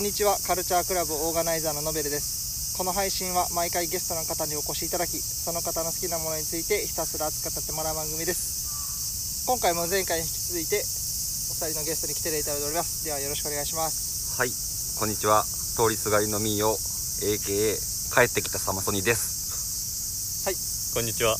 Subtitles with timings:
[0.00, 14.56] こんにちはカルチャークラブオーガナイザーのノベルですこの配信は毎回ゲストの方にお越しいただきその方の好きなものについてひたすら熱く語ってもらう番組です今回も前回に引き続いてお二人のゲストに来ていただいておりますではよろしくお願いしますはい、
[14.96, 15.44] こんにちは。
[15.76, 16.80] 通りすがりのミーよ、
[17.20, 17.76] AKA
[18.08, 20.96] 帰ってきたサマソニです。
[20.96, 21.36] こんにちは。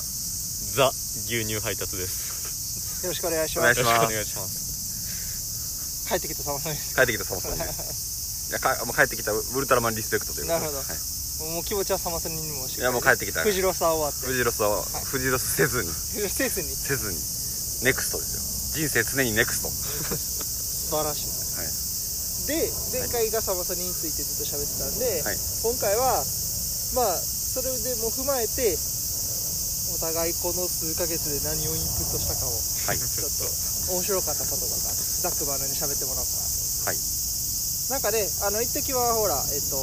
[0.77, 0.93] ザ
[1.25, 3.09] 牛乳配達です。
[3.09, 4.61] よろしくお願いしますよろしくお願いします。
[6.13, 8.10] 帰ってきたサマソニです帰ってきたサマソニです。
[8.51, 13.47] いや、かもう帰ってきたウルトラマンリスペクトということでなるほどはい、もう気持ちはサマソニにもしいや、もう帰ってきた。
[13.47, 17.19] フジロスは終わってフジロスは、はいフジロスせずに、せずにせずに、
[17.87, 18.35] ネクストです
[18.75, 18.83] よ。
[18.83, 19.71] 人生常にネクスト。
[19.71, 21.71] 素晴らしいはい。
[22.51, 26.27] で前回がサマソニについてずっと喋ってたんで、はい今回は
[26.99, 28.75] まあそれでも踏まえて
[29.95, 32.99] お互いこの数ヶ月で何をインプットしたかをはい。
[32.99, 34.91] ちょっと面白かったこととか
[35.23, 37.20] ざっくばらんに喋ってもらおうかなとはい。
[37.91, 39.77] なんかねあの一時はほらえっと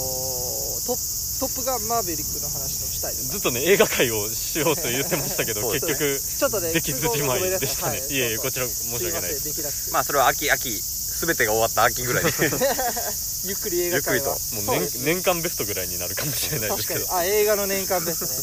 [0.87, 7.99] トップトップガンマーヴェリックの話をしたいとかずっとね映画界をしようと言ってましたけど結局ちょっとねできずじまいでしたね。
[7.99, 8.09] はい。
[8.09, 9.93] いえいえこちら申し訳ないです。
[9.93, 12.31] まあ、それは秋、秋、すべてが終わった秋ぐらいで。
[13.45, 14.33] ゆっくり映画界は。
[14.33, 17.05] ゆっくりもう年年間ベストぐらいになるかもしれないですけど。
[17.05, 17.29] 確かに。
[17.29, 18.33] あ映画の年間ベストね。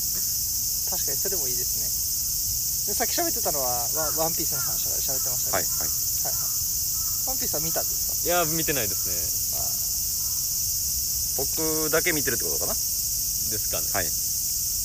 [0.90, 2.92] 確かにそれもいいですね。
[2.92, 5.88] でさっき喋ってたのはワワンピースの話とかで喋ってましたはい、ねはい。
[5.88, 6.54] はいはい。
[7.26, 8.03] ワンピースは見たんですか？
[8.24, 9.16] いや見てないですね。
[11.36, 12.72] 僕だけ見てるってことかな？
[12.72, 13.84] ですかね。
[13.92, 14.08] はい。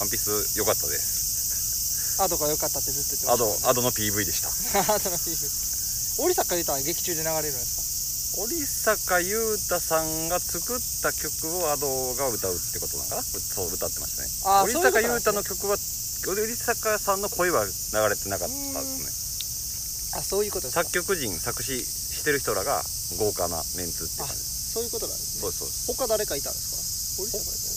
[0.03, 2.19] ワンピース良かったです。
[2.19, 4.51] アドが良かったってずっと言ってました、、アドの PV でした。
[4.91, 13.23] アドのピース織坂優太は劇中で流れるんです織坂優太さんが作った曲をアドが歌うってことなのかな？
[13.23, 14.29] そう歌ってましたね。
[14.43, 17.71] あー織そういうことなんですね坂優太の曲は織坂さんの声は流
[18.11, 20.83] れてなかったですかあそういうことねですか？
[20.83, 21.79] 作曲人作詞
[22.19, 22.83] してる人らが
[23.17, 24.35] 豪華なメンツって感じ。
[24.43, 25.41] そういうことなんですね。
[25.41, 25.67] そうですそう。
[25.67, 26.79] です他誰かいたんですか？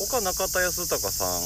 [0.06, 1.42] 他中田康隆さん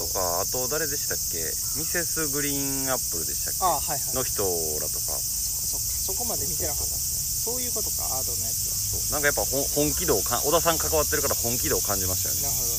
[0.00, 1.44] とかあと誰でしたっけ？
[1.76, 3.64] ミセスグリーンアップルでしたっけ？
[3.64, 5.12] あはいはいの人らとか。
[5.12, 5.88] そっかそっか。
[6.08, 7.52] そこまで見てなかったですね。
[7.52, 8.76] そういうことかアドのやつは。
[8.76, 9.12] そう。
[9.12, 12.42] なんかやっぱ本本気度をか小田さん関わってるから本気度を感じましたよね。
[12.46, 12.70] なるほど。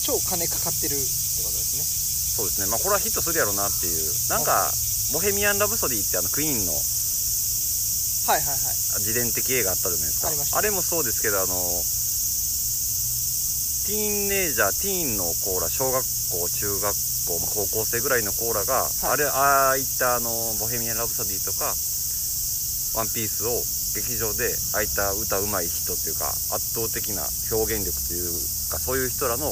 [0.00, 1.06] 超金かかってるって
[1.44, 1.84] ことですね。
[1.86, 2.66] そうですね。
[2.66, 4.10] まあこれはヒットするやろうなっていう。
[4.30, 4.72] なんか
[5.14, 6.72] 「ボヘミアン・ラブソディ」ってあのクイーンの
[8.30, 9.02] はいはいはい。
[9.02, 10.28] 自伝的映画あったじゃないですか。
[10.28, 10.58] ありました。
[10.58, 11.54] ねれもそうですけどあの
[13.90, 16.94] ティーンネイジャーティーンのコーラ小学校中学
[17.26, 19.10] 校、まあ、高校生ぐらいのコーラが、い。
[19.10, 20.30] あれああいったあの
[20.62, 21.74] 「ボヘミアン・ラブソディ」とか
[22.94, 23.50] 「ワンピースを
[23.98, 28.30] 劇場でああいった歌うまい人っていうか圧倒的な表現力という
[28.70, 29.50] かそういう人らの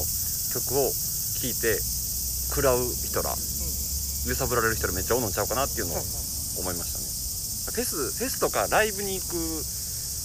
[0.55, 1.79] 曲を聴いて
[2.55, 3.35] 食らう人ら
[4.27, 6.03] 揺さぶられる人らめっちゃおんのちゃうかなっていうのを
[6.59, 7.08] 思いましたね
[7.71, 9.35] フェスフェスとかライブに行く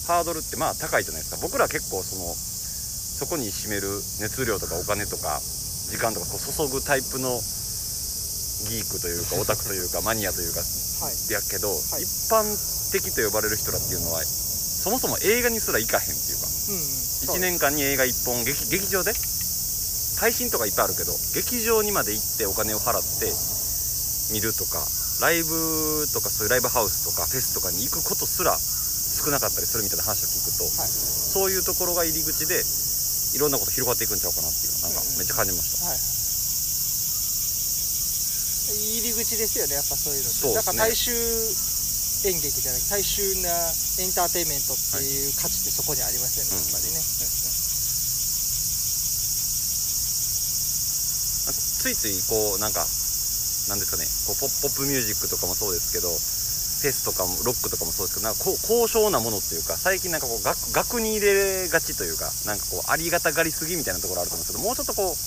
[0.07, 1.37] ハードルってまあ高いじゃないですか。
[1.41, 3.87] 僕ら結構そのそこに占める
[4.19, 5.39] 熱量とかお金とか
[5.89, 7.39] 時間とかこう注ぐタイプの
[8.69, 11.31] ギークというかオタクというか マニアというかはい。
[11.31, 12.03] やけど、はい。
[12.03, 12.45] 一般
[12.91, 16.81] 的と呼ばれる人らっていうのはそもそも映画にすら行かへんっていうかうんうん。
[16.81, 19.13] 1年間に映画1本劇劇場で
[20.17, 23.33] 配信とかいっぱいあるけど劇場にまで行ってお金を払って
[24.31, 24.79] 見るとか
[25.21, 30.91] ライブとかそういうライブハウスとかフェスとかに行くことすら少なかったりするみたいな話を聞くと、はい。
[30.91, 32.63] そういうところが入り口で
[33.35, 35.07] いろんなこと広がっていくんちゃうかなっていうなんかうん。
[35.07, 35.99] うんめっちゃ感じました、はい
[38.65, 40.41] 入り口ですよねやっぱそういうのって。
[40.41, 40.73] そうですね。
[40.73, 41.13] だから大衆
[42.25, 43.53] 演劇じゃなくて大衆な
[44.01, 46.65] エンターテインメントっていう価値ってそこにありますよね、うん。
[46.65, 46.97] やっぱりね、
[51.77, 52.81] ついついこうなんか
[53.67, 65.17] なんですかねこうポッポップミュージックとかもそうですけどフェスとかもロックとかもそうですけどなんかこう高尚なものっていうか最近なんかこう額額に入れがちというかなんかこうありがたがりすぎみたいなところあると思うんですけどもうちょっとこう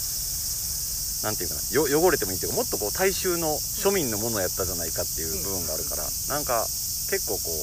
[1.26, 6.62] なんていうかなよ汚れてもいいっていうかもっとこう大衆の庶民のものやったじゃないかっていう部分があるから、なんか
[7.10, 7.58] 結構こう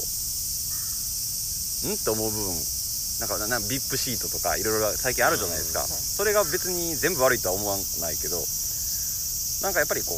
[1.88, 1.96] ん？
[1.96, 2.52] って思う部分
[3.24, 8.44] なんかなな VIP シートとかいろいろ最近あるじゃないですか、それが別に全部悪いとは思わないけど
[9.64, 10.18] なんかやっぱりこう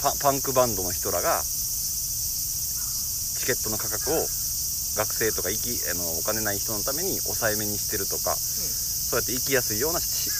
[0.00, 4.24] パパンクバンドの人らがチケットの価格を
[4.96, 10.30] 学生とか行きあのお金ない人のために抑えめにしてるとか、そうやって行きやすいようなし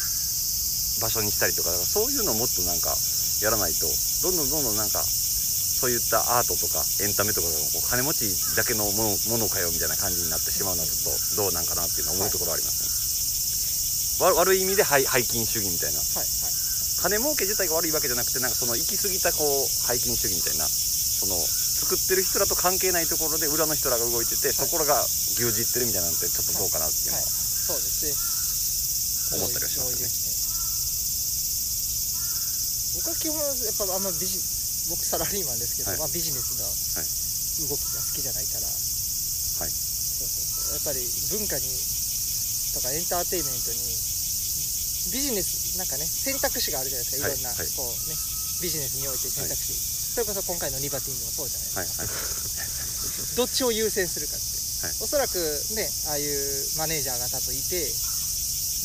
[1.04, 2.96] 場所にしたりとかだからそういうのをもっとなんか
[3.44, 3.84] やらないと
[4.24, 16.00] どんどんどんどんなんかそういったアートとかエンタメとかがこう金持ちだけのものかよみたいな感じになってしまうのはちょっとどうなんかなっていうのは思うところはありますね、わ悪い意味で背背筋主義みたいな。
[16.00, 16.39] はいはい
[17.00, 21.36] 金儲け自体が悪いわけじゃなくてなんかその行き過ぎたこう背筋主義みたいなその
[21.80, 27.24] 作ってる人らと関係ないところで裏の人らが動いてて、そこらが牛耳ってるみたいなんてちょっとどうかなっていうのはい。
[27.24, 29.40] は、そうですね。
[29.40, 30.12] 思ったりはしますね。
[33.00, 34.36] 僕は基本やっぱあんまビジ
[34.92, 36.04] 僕サラリーマンですけど、はい。
[36.04, 37.08] まあ、ビジネスのはい。
[37.68, 39.72] 動きが好きじゃないから、はい。
[39.72, 40.76] そうそうそう。
[40.76, 41.00] やっぱり
[41.32, 41.64] 文化に
[42.76, 44.09] とかエンターテインメントにビ
[45.08, 47.68] ジネスなんかね選択肢があるじゃないですか、はいい、ろんな、はい。
[47.72, 48.14] こうね
[48.60, 53.40] ビジネスにおいて選択肢、それこそ今回のリバティーンでもそうじゃないですか、はいはい。
[53.40, 54.44] どっちを優先するかって、
[54.84, 54.96] はい。
[55.00, 55.40] おそらく
[55.72, 57.88] ねああいうマネージャーが多分いて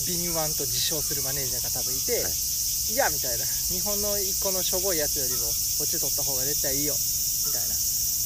[0.07, 2.31] 敏腕と自称するマネージャーが多分いて、はい。
[2.31, 3.45] い、やみたいな。
[3.45, 6.95] 日本の一個のしょぼいやつよりもこっち取った方が絶対いいよ。
[6.95, 7.75] みたいな。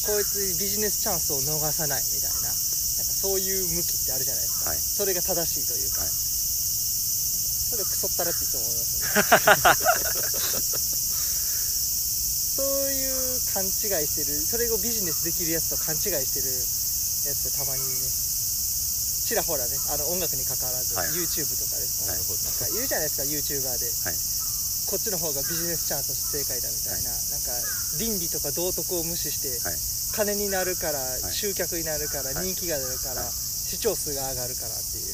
[0.05, 2.03] こいつビジネスチャンスを逃さない。
[2.13, 2.41] みたいな。
[2.41, 4.79] なんかそういう向きってあるじゃないですか、はい。
[4.79, 6.28] それが正しいというか、はい
[7.69, 9.13] それクソったらっていつも思いますね。
[12.59, 13.71] そういう勘違い
[14.07, 18.19] してるそれをビジネスできるやつと勘違いしてるやつってたまにね
[19.29, 21.13] ちらほらねあの音楽に関わらず、はい。
[21.13, 24.17] YouTube とかでも、はいなんかいるじゃないですか YouTuber で、はい。
[24.89, 27.53] こっちの方がビジネスチャンスとして正解だみたいな、なんか
[28.01, 29.77] 倫理とか道徳を無視して、はい。
[30.17, 31.21] 金になるから、い。
[31.29, 32.49] 集客になるから、はい。
[32.49, 33.31] 人気が出るから、はい。
[33.37, 35.05] 視聴数が上がるからってい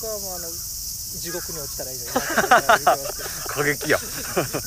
[0.00, 0.48] 僕はもうあの
[1.20, 2.10] 地獄に落ちたらいいのに。
[3.46, 3.98] 過激や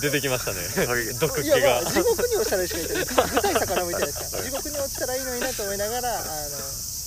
[0.02, 0.62] 出てきましたね。
[0.76, 3.06] 激毒気いやまがあ地獄に落ちたらいいしか言ってない。
[3.06, 6.26] 具体魚向いてないですから地獄に落ちたらいいのになと思いながらあの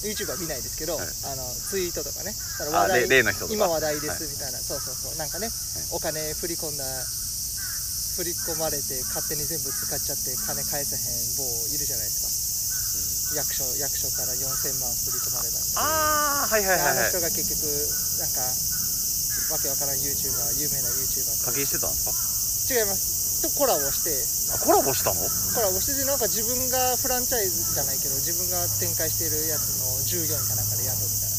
[0.00, 1.08] YouTube は見ないですけど、はい。
[1.28, 2.32] あのツイートとかね。
[2.32, 3.52] だからあ話題例例の人とか。
[3.52, 5.16] 今話題ですはいみたいな、そうそうそう。
[5.16, 5.50] なんかね、
[5.92, 6.84] お金振り込んだ
[8.16, 15.72] 振り込まれて勝手に全部使っちゃって金返せへん坊いるじゃないですか、役所役所から4000万振り込まれたんで。
[15.76, 17.08] ああはいはいはいはい。
[17.12, 17.60] 人が結局
[18.24, 18.40] なんか
[19.50, 23.42] わけわからん YouTuber 有名な YouTuber 課金してたんです違います。
[23.42, 24.12] とコラボして。
[24.62, 25.20] コラボしたの？
[25.54, 31.36] コラボしててなんか自分がフランチャイズじゃないけど自分が展開しているやつの従業員かなんかで雇うみたいな。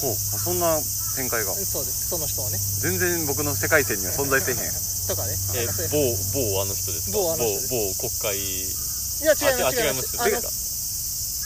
[0.00, 0.14] ほう。
[0.14, 0.78] あそんな
[1.16, 1.52] 展開が。
[1.52, 2.08] うんそうです。
[2.08, 2.58] その人をね。
[2.80, 4.70] 全然僕の世界線には存在せえへん
[5.08, 5.34] とかね。
[5.56, 6.14] え某
[6.54, 7.18] 某あの人ですか？
[7.18, 7.68] 某あの人です。
[7.68, 8.38] 某国会。
[8.38, 9.80] いや違います
[10.20, 10.59] あ違います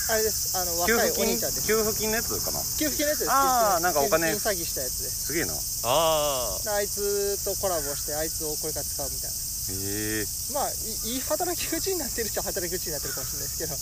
[0.05, 0.53] あれです。
[0.53, 1.25] あの給若い付金？
[1.25, 1.67] お兄ちゃんです。
[1.67, 2.61] 給付金のやつかな？
[2.77, 3.33] 給付金のやつです。
[3.33, 4.37] あー給付金なんかお金。
[4.37, 5.33] 詐欺したやつです。
[5.33, 5.57] すげえな。
[5.57, 9.37] へあであいつとコラボしてあいつをこれから使うみたいな。
[9.81, 10.29] え。
[10.53, 10.77] まあい
[11.17, 13.73] いい働き口になってるっちゃ働き口になってるかもしれないですけど。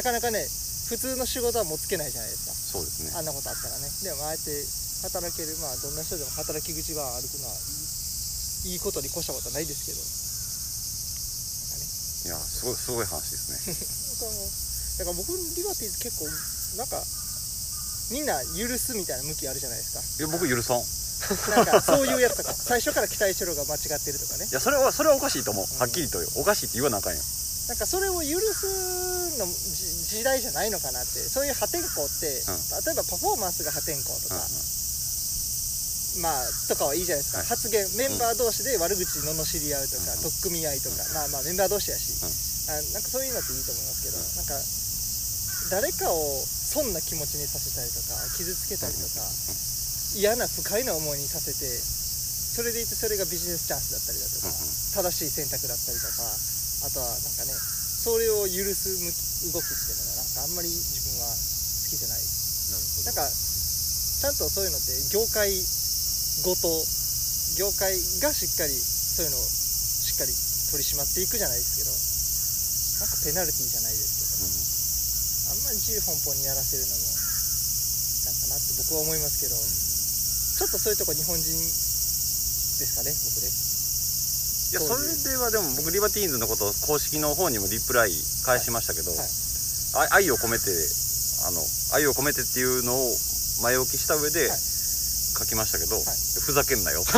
[0.00, 0.48] なかなかね
[0.88, 2.80] 普通の仕事はもうつけないじゃないですか。
[2.80, 3.12] そうですね。
[3.12, 3.84] あんなことあったらね。
[4.00, 4.48] でもああやって
[5.04, 7.54] 働けるまあどんな人でも働き口が歩くのは
[8.64, 10.00] いいいいことに越したことはないですけど。
[12.24, 13.60] いやすごいすごい話ですね。
[14.16, 14.48] 僕はもう
[14.98, 16.30] だから僕リバティーズ結構
[16.78, 17.02] なんか
[18.10, 20.00] みんな許すみたいな向きあるじゃないですか。
[20.00, 20.80] いや僕許さん。
[20.80, 20.84] い
[21.56, 24.46] なんかそういうやつとか 最初から期待してるのが間違ってるとかね。
[24.50, 25.66] やそれはそれはおかしいと思う。
[25.78, 27.24] はっきりとおかしいって言わなあかんやん。
[27.68, 28.68] なんかそれを許す
[29.38, 31.26] のじ時代じゃないのかなって。
[31.28, 34.36] そういう破天荒って、例えばパフォーマンスが破天荒とか、
[36.20, 37.46] まあとかはいいじゃないですか、はい。
[37.46, 42.74] 発言メンバー同士で悪口罵り合うとか、うん取っ組み合いとか、まあまあメンバー同士やし、うん。
[42.76, 44.36] あなんかそういうのっていいと思いますけど、うん。
[44.36, 44.60] なんか
[45.70, 49.24] 誰かを損な気持ちにさせたりとか傷つけたりとか、
[50.18, 54.52] 嫌な不快な思いにさせてそれでいてそれがビジネスチャンスだったりだとか、
[55.10, 56.22] 正しい選択だったりとか
[56.86, 58.92] あとはなんかねそれを許す
[59.50, 61.34] 動きっていうのがなんかあんまり自分は好
[61.88, 62.22] きじゃない。
[63.04, 65.52] なんかちゃんとそういうのって業界
[66.44, 66.68] ごと
[67.58, 67.92] 業界
[68.24, 70.32] がしっかりそういうのをしっかり
[70.72, 71.92] 取り締まっていくじゃないですけど
[73.04, 74.13] なんかペナルティーじゃないです
[75.82, 77.02] けどあんまり自由奔放にやらせるのも
[78.24, 83.50] なんかなって僕は思いますけど、ちょっとそういうとこ日本人ですかね僕ね。
[83.50, 88.14] いやそれではでも僕リバティーンズのこと公式の方にもリプライ
[88.44, 89.28] 返しましたけど、はい。
[90.10, 90.70] あ愛を込めて
[91.46, 91.60] あの
[91.92, 93.14] 愛を込めてっていうのを
[93.62, 94.58] 前置きした上ではい。
[94.58, 96.04] 書きましたけど、い。
[96.40, 97.02] ふざけんなよ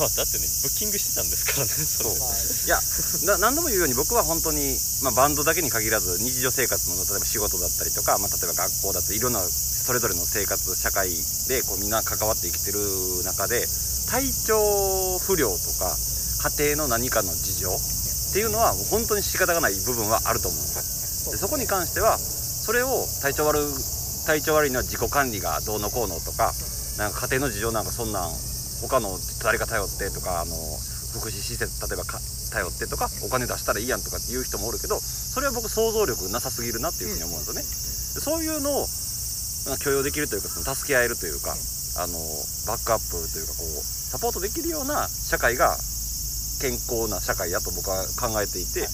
[0.00, 2.16] まあだってねブッキングしてたんですからねそれ。
[2.16, 2.32] ねまあ。
[2.32, 2.80] いや
[3.36, 11.12] な何度も言うように僕は本当に、まあ、バンドだけに限らず日常生活の例えば仕事だったりとか、まあ、例えば学校だったりいろんなそれぞれの生活社会
[11.48, 12.80] でこうみんな関わって生きてる
[13.28, 13.68] 中で
[14.08, 15.92] 体調不良とか
[16.56, 21.32] 家庭の何かの事情っていうのはもう本当に仕方がない部分はあると思うんですよ。
[21.32, 23.60] でそこに関してはそれを体調悪
[24.24, 26.52] 体調悪いのは自己管理がどうのこうのとか
[26.96, 28.30] なんか家庭の事情なんかそんなん
[28.80, 30.54] 他の誰か頼ってとかあの
[31.12, 38.86] 福祉施設例えば頼ってとかお金出したらいいやんとかっていう人もおるけどそれは僕想像力なさすぎるなっていうふうに思うんですよね、でそういうのを
[39.78, 41.54] 許容できるというかその助け合えるというか、
[41.98, 42.18] あの
[42.66, 45.76] バックアップというかこうサポートできるような社会が
[46.60, 48.88] 健康な社会やと僕は考えていて、で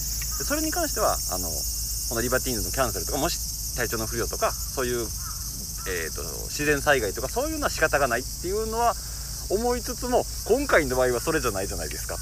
[0.45, 5.01] それに関してはあのこのリバティーンズのキャンセルとかもし体調の不良とかそういう、
[5.89, 8.93] えー、と自然災害とかそういうのは仕方がないっていうのは
[9.49, 12.17] 思いつつも今回の場合はそれじゃないじゃないですか。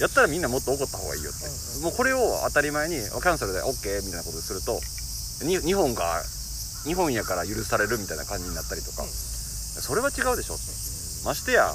[0.00, 1.46] やったらみんなもっと怒った方がいいよって、
[1.84, 4.80] もうこれを当たり前にキャンセルで OK みたいなことすると
[5.46, 6.22] に日本が
[6.84, 10.54] 日本やから許されるみたいな感じになったりとか、それは違うでしょ。
[11.24, 11.70] ましてや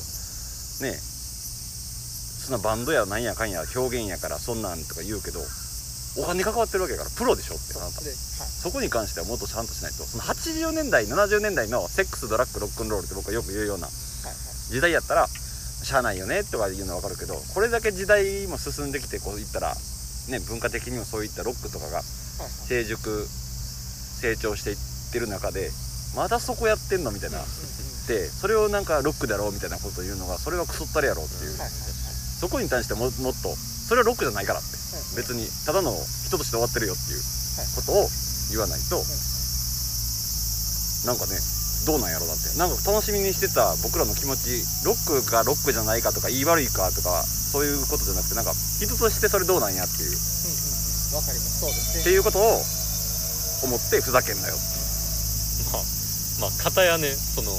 [0.82, 1.00] ね
[2.44, 5.40] そんなバンドやなんやかんや表現やからそんなんとか言うけど
[6.20, 8.02] お金関わってるわけやからプロでしょってあなた。
[8.02, 10.04] で、はい、そこに関してはもっとちゃんとしないと。
[10.04, 13.88] その80年代70年代のセックスドラッグロックンロールって僕はよく言うような
[14.70, 19.76] 時代やったらしゃあないよねとか言うのは分かるけどこれだけ時代も進んできてこういったら、
[20.30, 22.06] ね、文化的にもそういったロックとかがはい
[22.68, 24.78] 成熟成長していっ
[25.12, 25.70] てる中で
[26.16, 27.40] まだそこやってんのみたいな。
[28.08, 31.52] でそれをなんかロックだろうみたいなことを言うのがそれはクソったれやろうっていう。
[32.40, 34.78] そこに対してももっとそれはロックじゃないからって。
[35.16, 35.92] 別にただの
[36.26, 37.22] 人として終わってるよっていう
[37.76, 38.08] ことを
[38.50, 39.04] 言わないと
[41.06, 41.38] なんかね
[41.88, 42.51] どうなんやろうなって。
[42.60, 48.51] なんか楽しみにしてた僕らの気持ちロックがロックじゃないかとか言い悪いかとかそういうことじゃなくてなんか
[48.84, 50.12] 人としてそれどうなんやっていう。
[50.12, 50.77] うんうんうん
[51.15, 52.62] わかりますそうですねっていうことを
[53.63, 54.56] 思ってふざけんなよ
[55.72, 55.84] まあ
[56.41, 57.51] まあ片やねその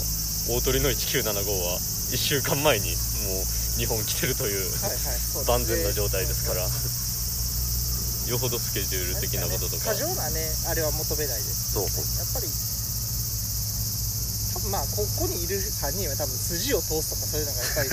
[0.53, 1.25] 大鳥の1975
[1.65, 1.81] は
[2.13, 2.93] 1週間前に
[3.25, 6.69] もう日本来てるというはいはい万全な状態ですから。
[8.29, 9.87] よほどスケジュール的なこととか。
[9.87, 12.05] 過剰なねあれは求めないですそうそう。
[12.21, 12.47] やっぱり
[14.69, 17.91] まあここにいる3人は多分筋を通すとかそういうのがやっぱり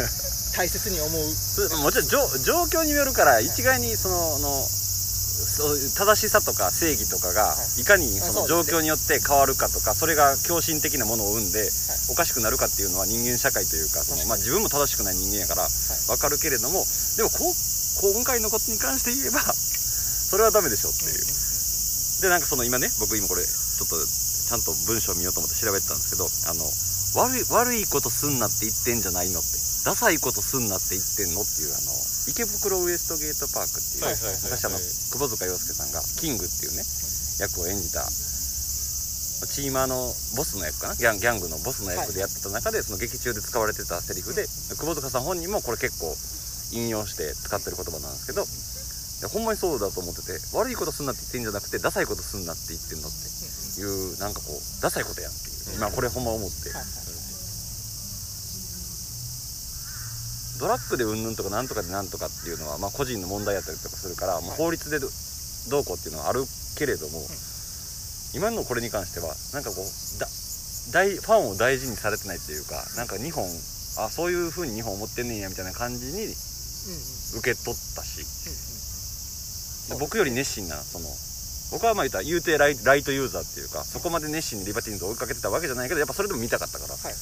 [0.55, 1.31] 大切に思う。
[1.35, 4.69] すもちろん状状況によるから一概にそのの
[5.55, 7.81] そういう正しさとか正義とかがはい。
[7.81, 11.69] いかにその状況によって変わるかとかそれが狂信的なものを生んで
[12.09, 15.67] おかしくなるかっていうのは人間社会というかその、まあ、自分も正しくない人間やから
[16.07, 16.85] 分かるけれども
[17.17, 21.23] でもこう今回のことに関して言えばそれはダメでしょっていう。
[22.21, 23.95] でなんかその今ね僕今これちょっと
[24.45, 26.69] ちゃんと文章を見ようと思って調べてたんですけどあの
[27.17, 29.65] 悪い悪いことすんなって言ってんじゃないのって。
[29.85, 31.93] ダサいことすんなって言ってんのっていうあの
[32.25, 34.09] 池袋ウエストゲートパークっていう、
[34.49, 36.81] 昔あの窪塚洋介さんがキングっていうね
[37.37, 38.01] 役を演じた
[39.45, 40.97] チーマーのボスの役かな？
[40.97, 46.09] ギャンギャングのボスの役でやってた中で、その劇中で使われてたセリフで窪塚さん本人もこれ結構
[46.73, 48.41] 引用して使ってる言葉なんですけど
[49.29, 53.21] ほんまにそうだと思ってて悪いことすんなって言ってんじゃなくてダサいことすんなって言ってんのって
[53.79, 55.75] いうなんかこうダサいことやんっていう。
[55.75, 56.69] 今これほんま思って。
[56.69, 57.05] はいはい
[60.55, 65.07] ドラッグでうんぬんとかなんとかでなんとかっていうのは、まあ、個人の問題やったりとかするから、もう法律でど
[65.67, 66.47] どうこうっていうのはある
[66.79, 67.19] けれども、
[68.33, 70.27] 今のこれに関してはなんかこうだ
[70.93, 73.43] 大ファンを大事にされてないっていうかなんか日本
[73.99, 76.23] あそういう風に日本思ってんねんやみたいな感じに
[77.35, 78.23] 受け取ったし。
[79.99, 81.05] 僕より熱心なその
[81.71, 87.13] 僕はまあ言ったら言うてライライトユーザーっていうかそこまで熱心にリバティーンズを追いかけてたわけじゃないけどやっぱそれでも見たかったから、はい。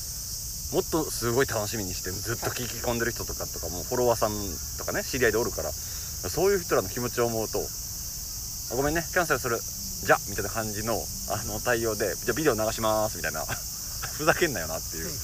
[0.74, 4.32] もっとすごい楽しみにしてずっと聞き込んでる人とかとかもフォロワーさん
[4.80, 9.60] とかね知り合いでおるからそういう人らの気持ちを思うとあごめんねキャンセルする。
[10.04, 10.96] じゃみたいな感じの
[11.30, 13.46] あの対応でじゃあビデオ流しますみたいな。
[14.14, 15.18] ふざけんなよなっていう、うんね。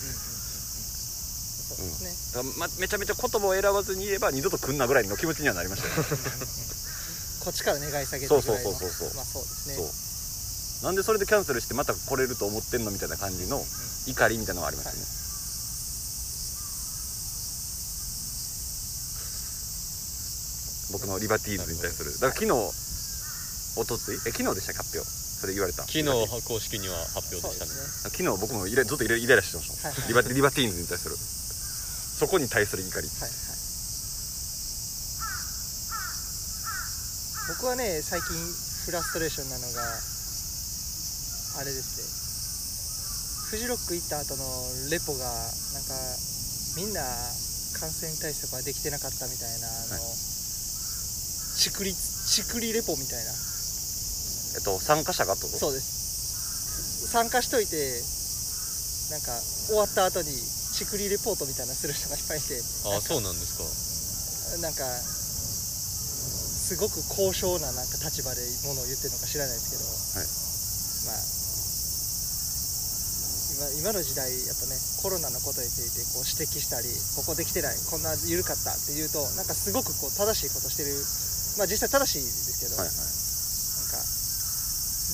[2.58, 5.94] ま、めちゃめちゃ言葉を選ばずに言えば二度と来んなぐらいの気持ちにはなりましたよ
[7.40, 9.14] こっちから願い下げてそうそうそうそうそう。
[9.16, 9.76] まあそうですね。
[9.76, 9.88] そう。
[10.86, 13.60] なんでそれでキャンセルしてまた来れると思ってんのみたいな感じの
[14.08, 15.00] 怒りみたいなのがありましたね、
[20.92, 22.12] 僕のリバティーズに対する。
[22.20, 22.52] だから昨日
[23.80, 24.20] おとつい？
[24.28, 25.08] え昨日でした発表。
[25.08, 25.84] それ言われた。
[25.84, 26.06] 昨日
[26.44, 27.72] 公式には発表ででしたね。
[27.72, 30.08] す昨日僕もイラずっとイライラしてましたはいはい。
[30.08, 31.16] リバリバティーンズに対する。
[31.16, 33.08] そこに対する怒り。
[33.08, 33.60] ねはいはい
[37.50, 38.30] 僕はね最近
[38.86, 42.06] フラストレーションなのがあれですね。
[43.50, 44.46] フジロック行った後の
[44.94, 45.98] レポがなんか
[46.78, 47.02] みんな
[47.82, 50.14] 感染対策はできてなかったみたいなあの、はい。
[51.58, 53.34] ちくりちくりレポみたいな。
[53.34, 55.58] えっと参加者がってこと？
[55.58, 57.10] そうです。
[57.10, 57.76] 参加しといて
[59.10, 59.34] なんか
[59.66, 62.62] 終わった後にちくりレポートみたいなのする人がいっぱいいて。
[62.94, 63.66] ああそうなんですか。
[64.62, 64.86] なんか
[66.70, 69.90] すごく高尚ななんか立場でものを言ってるのか知らないですけど、
[71.10, 71.26] まあ
[73.82, 76.86] 今今の時代やっぱねコロナのことについてこう指摘したり
[77.18, 80.94] ここできてないこんな緩かったって言うとなんかすごくこう正しいことしてる。
[81.58, 82.96] まあ実際正しいですけど、はいはい。
[82.96, 83.10] なん
[83.90, 84.06] か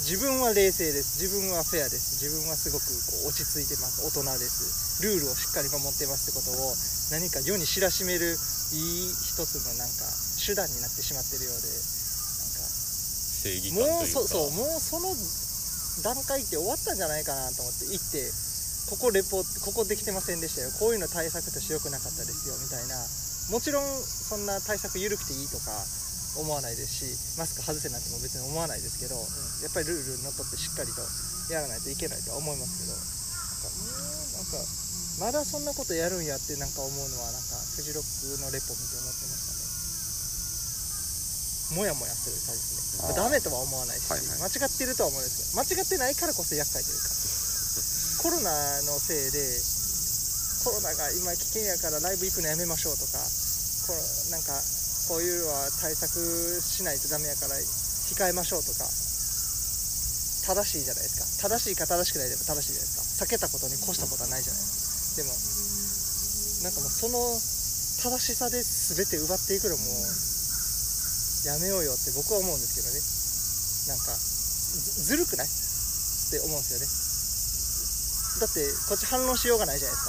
[0.03, 1.23] 自分は冷静です。
[1.23, 2.19] 自分はフェアです。
[2.19, 2.83] 自分はすごく
[3.15, 4.03] こう落ち着いてます。
[4.03, 4.99] 大人です。
[5.07, 6.75] ルールをしっかり守ってますってことを
[7.15, 10.03] 何か世に知らしめるい一つのなんか
[10.45, 11.73] 手段になってしまってるようでな
[12.45, 12.69] んか
[13.73, 14.21] もう感というか。
[14.21, 15.09] そそうもうその
[16.03, 18.29] 段階って終わったんじゃないかなと思って行って
[18.91, 20.69] ここレポここできてませんでしたよ。
[20.77, 23.01] こういうの対策として良くなかったですよみたいな。
[23.49, 25.71] もちろんそんな対策緩くていいとか
[26.37, 29.21] 思わないですしマスク外せなんても別に思わないですけど、うん。
[29.63, 31.01] やっぱりルールにのっとってしっかりと
[31.53, 33.05] やらないといけないとは思いますけどなん
[33.65, 34.01] かもう
[34.35, 34.57] なんか
[35.15, 39.54] まだそんなことやるんやってなんか思うのはなんかフジロックのレポ見て思ってました
[41.71, 43.01] ねもやもやする感じです。
[43.01, 44.51] ねダメとは思わないし、はいはい。
[44.51, 47.09] 間違ってるとは思うんですけど間違ってないからこそ厄介というか
[48.23, 48.49] コロナ
[48.83, 49.39] のせいで
[50.63, 53.19] コロナが今危険やからライブ行くのやめましょうとか
[53.85, 54.01] この
[54.33, 54.57] なんか
[55.09, 56.17] こういうのは対策
[56.61, 58.89] しないとダメやから控えましょうとか
[60.45, 61.49] 正しいじゃないですか。
[61.49, 63.25] 正しいか正しくないでも正しいじゃないですか。
[63.25, 64.61] 避けたことに越したことはないじゃない。
[64.61, 65.17] です
[66.61, 67.17] かでもなんかもうその
[67.97, 69.81] 正しさで全て奪っていくのも
[71.45, 72.99] やめようよって僕は思うんですけどね。
[73.87, 75.47] なんかずるくない？
[75.47, 76.89] って思うんですよね。
[78.41, 80.01] だってこっち反論しようがないじゃないで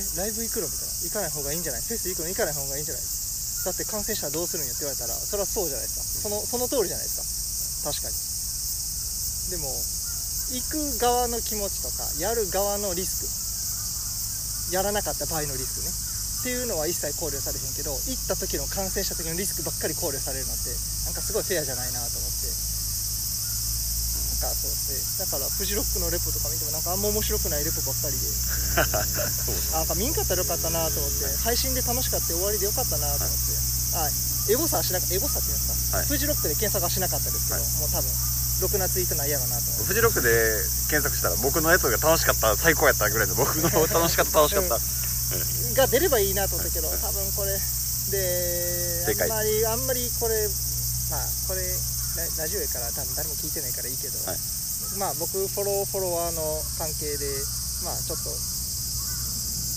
[0.00, 0.24] すか。
[0.24, 0.66] えライブ行くの？
[0.66, 0.94] みたいな。
[1.04, 1.82] 行かない方がいいんじゃない？
[1.84, 2.32] フェス行くの？
[2.32, 3.04] 行かない方がいいんじゃない？
[3.04, 6.28] だって感染者はどうするんやって言われたらそれはそうじゃないですか。
[6.28, 7.92] そのその通りじゃないですか。
[7.92, 8.16] 確かに。
[9.52, 9.68] でも
[10.56, 14.74] 行く側の気持ちとかやる側のリスク。
[14.74, 15.92] やらなかった場合のリスクね。
[16.44, 20.76] っていうのは一切考慮されへんけど行った時の感染者的なリスクばっかり考慮されるのって
[21.08, 22.52] なんかすごいフェアじゃないなと思って。
[24.44, 25.24] なんかそうですね。
[25.24, 28.28] だからフジロックのレポとか見てもなんかあんま面白くないレポばっかりで。
[29.72, 33.56] なんか見んかったらよかったなと思って配信で楽しかった終わりでよかったなと思って、
[33.96, 36.12] あエゴサはしなかエゴサっていうんですか、はい。
[36.12, 37.68] フジロックで検索はしなかったですけど、はい。
[37.80, 38.12] もう多分
[38.60, 39.84] ろくなツイートないやろなと思って。
[39.88, 40.60] フジロックで
[40.92, 44.76] 検索したら僕のやつが楽しかった最高やったぐらいの僕の楽しかった楽しかった、
[45.74, 47.52] が出ればいいなと思ったけど多分これ
[48.10, 50.48] であんまりあんまりこれ
[51.10, 51.62] まあこれ
[52.16, 54.38] ララジオやから多分誰も聞いてないからいいけど、はい。
[54.98, 57.26] まあ僕フォローフォロワーの関係で
[57.82, 58.30] まあちょっと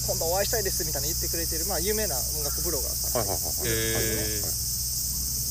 [0.07, 3.25] 今度お会いしたいですみたいな言ってくれてるまあ有名な音楽ブロガーさん。
[3.25, 4.41] はいはいはいへ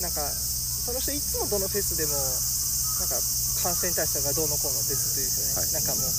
[0.00, 3.18] なんかその人いつもどのフェスでもなんか
[3.64, 5.72] 感染対策がどうのこうのってずっと言うんですよね、はい。
[5.72, 6.12] なんかもう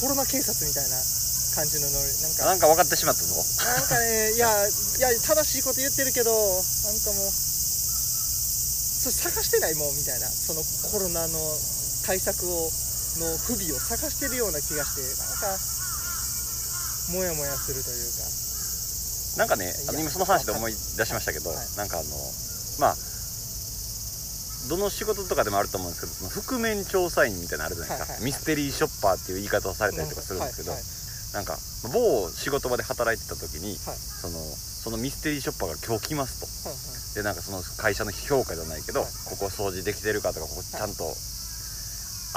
[0.00, 0.96] コロナ警察みたいな
[1.54, 2.44] 感じのノリなんか。
[2.44, 3.34] なんか分かってしまったぞ。
[3.38, 10.28] なんかね いやいや正しいこと言ってるけどなんかもうそれ探してないもんみたいな。
[10.28, 11.38] そのコロナの
[12.04, 12.72] 対策を
[13.18, 15.58] の不備を探してるような気がしてなんか
[17.10, 18.18] モヤモヤするというか。
[19.36, 21.68] なんかね今その話で思い出しましたけど、はい。
[21.76, 22.32] なんかあの
[22.78, 22.96] まあ
[24.68, 31.03] どの仕事とかでもあると思うんですけどその覆面調査員みたいなのあるじゃないですか、はいはいはいミステリーショッパーっていう言い方をされたりとかするんですけど、はいはい
[31.34, 31.58] なんか
[31.92, 33.98] 某仕事場で働いてた時に、はい。
[33.98, 36.46] そのそのミステリーショッパーが今日来ますと。
[36.46, 37.14] はいはい。
[37.14, 39.10] でなんかその会社の評価じゃないけど、はい。
[39.26, 41.04] ここ掃除できてるかとかここちゃんと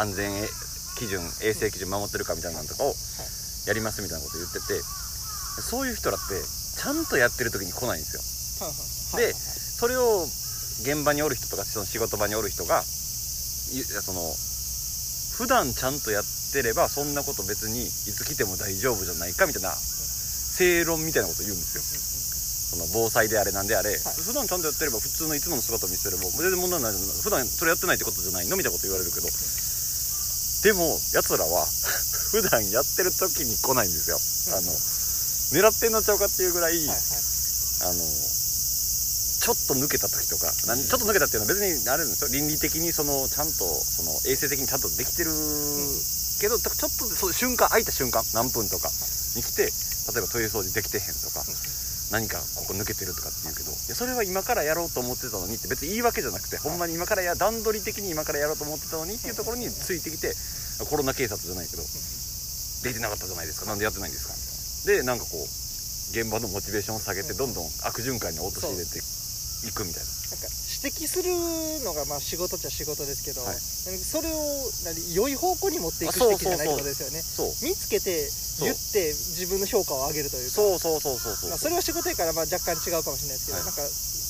[0.01, 0.33] 安全
[0.97, 2.93] 基準衛生基準守ってるかみたいなのとかを
[3.67, 4.81] やりますみたいなこと言ってて
[5.61, 8.21] そういう人らってちゃんとやってる時に来ないんですよ。
[9.21, 10.25] でそれを
[10.81, 14.21] 現場におる人とかその仕事場におる人がいその
[15.37, 21.83] 普段ちゃんとやってればそんなこと別にいつ来ても大丈夫じゃないかみたいな正論みたいなこと言うんですよ。
[22.67, 29.27] その防災であれなんであれ、普段ちゃんとやってれば普通のいつもの姿を見せれば全然問題ない普段それやってないってことじゃないのみたいなこと言われるけど
[30.63, 31.63] でも奴らは
[32.35, 34.19] 普段やってる時に来ないんですよ。
[34.51, 34.73] あの
[35.55, 36.97] 狙ってんのちゃうかっていうぐらい、はいはい。
[37.83, 38.03] あの
[39.47, 42.27] ちょっと抜けた時とか、なんちょっと抜けたっていうのは別にあれなんですよ。
[42.27, 45.31] 倫理的にそのちゃんとその衛生的にちゃんとできてる
[46.37, 48.89] けど、ちょっとそう瞬間空いた瞬間何分とか
[49.35, 51.43] に来て例えばトイレ掃除できてへんとか、
[52.11, 60.31] 何かここ抜けてるとかって言うけどいやそれは今からやろうと思ってたのにって別に言い訳じゃなくてほんまに今からや段取り的に今からやろうと思ってたのにっていうところについてきて
[60.89, 63.67] コロナ警察じゃないけどできてなかったじゃないですか。
[63.67, 64.33] なんでやってないんですか？
[64.33, 65.43] みたいなでなんかこう
[66.15, 69.03] 現場のモチベーションを下げてどんどん悪循環に陥れて
[69.67, 70.07] いくみたいな
[70.77, 71.33] 指摘する
[71.83, 73.57] のがまあ仕事っちゃ仕事ですけど、はい。
[73.57, 74.37] それを
[74.85, 77.21] 何良い方向に持っていく指摘じゃないってことですよね。
[77.21, 77.53] そう。
[77.65, 78.29] 見つけて
[78.61, 80.53] 言って自分の評価を上げるというか。
[80.53, 81.49] そうそうそうそうそう。
[81.49, 83.65] まあ、それは仕事やからまあ若干違うかもしれないですけど、はい。
[83.65, 83.81] なんか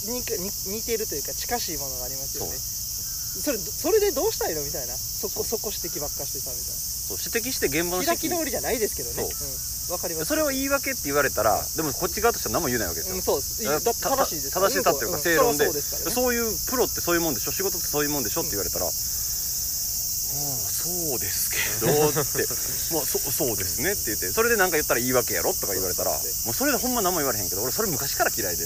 [0.07, 2.55] 似似似ているというか近しいものがありますよね。
[2.57, 4.63] それそれでどうしたいの？
[4.63, 4.95] みたいな。
[4.95, 8.07] そこそこ指摘ばっかしてさみたいそう指摘して現場のな指摘。
[8.07, 9.15] 開き直りじゃないですけどね。
[9.15, 9.25] そう。
[9.25, 10.25] うんわかります。
[10.25, 13.63] それを言い訳って言われたらでもこっち側としては何も言えないわけですよ、うん、そうです。
[14.01, 15.65] 正しいです正しさっていうか正論で。
[15.65, 16.11] うんそれはそうでね。
[16.11, 17.51] そういうプロってそういうもんでしょ？
[17.51, 18.23] 仕事ってそういうもん。
[18.23, 22.47] でしょって言われたら、ああそそうですけどって。
[22.93, 24.31] もうそそうですねって言って。
[24.31, 28.65] それで何か言ったら言い訳やろとか言われたらもうそれでほんま何も言われへんけど俺それ昔から嫌いで。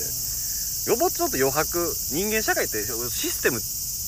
[0.87, 3.61] よぼちょっと余白人間社会ってシステム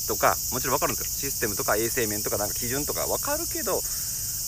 [0.07, 1.29] とかもちろん分かるんですよ。
[1.29, 3.81] システムとか衛生面とかなんか基準とか分かるけど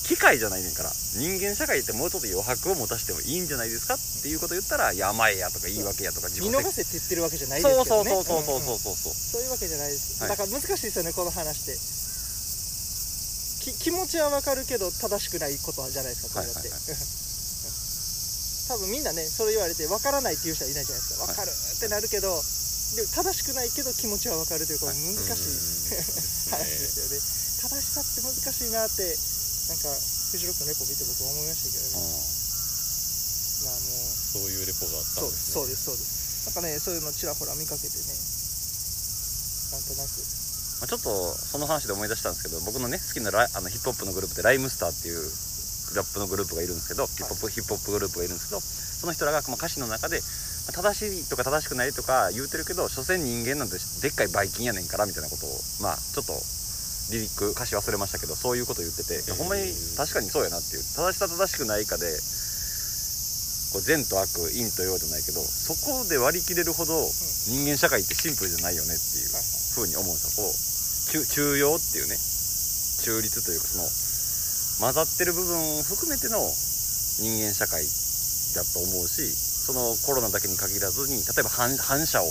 [0.05, 0.91] 機械じゃないねんから。
[1.15, 11.79] 人間社会ってもうちょっと余白を持たせてもいいんじゃないですかっていうこと言ったら山へやとか言い訳やとか自見分逃せって言ってるわけじゃないですそうけどねそうそうそううんうんそうそうそうそういうわけじゃないです、はいだから難しいですよねこの話って
[13.71, 16.97] き気持ちはわかるけど正しくないことじゃないですかこれだって、はいはい
[18.65, 22.33] 多分みんなねそれ言われてわからないっていう人はいないじゃないですかわかるってなるけど、
[22.97, 25.45] でも正しくないけど気持ちはわかるというこの難しい、
[26.49, 27.21] 話ですよね
[27.61, 29.13] 正しさって難しいなって
[29.65, 32.06] なんかフジロックのレポ見て僕思いましたけどね、
[33.65, 35.54] まあもうそういうレポがあったそうんですね。
[35.54, 38.13] そうですそうですなんかねそういうのちらほら見かけてね。
[39.73, 40.21] なんとなく。
[40.82, 45.23] まあ、ちょっとその話で思い出したんですけど僕のね好きなライあのヒップホップのグループでライムスターっていう
[45.95, 50.19] ラップのグループがいるんですけどヒップホップ、ヒップホップグループがいるんですけどその人らがまあ歌詞の中で
[50.67, 56.36] まあ正しいとか正しくないとか言うてるけど所詮人間なんてでっかいばい菌やねんからみたいなことをまあちょっと
[57.11, 60.83] リリック歌詞忘れましたけどそういうことを言ってて、いやほんまに確かにそうやなっていう。
[60.83, 62.05] 正しさ正しくないかで
[63.73, 66.95] こう善と悪陰と陽じゃないけどそこで割り切れるほど
[67.51, 69.29] 人間社会ってシンプルじゃないよねっていう
[69.75, 70.47] ふうに思うんですよ。
[70.47, 70.55] こう
[71.11, 72.17] 中中庸っていうね。
[73.05, 73.85] 中立というかその
[74.81, 76.41] 混ざってる部分を含めての
[77.21, 77.85] 人間社会
[78.55, 82.25] だと思うしそのコロナだけに限らずに例えば反反社を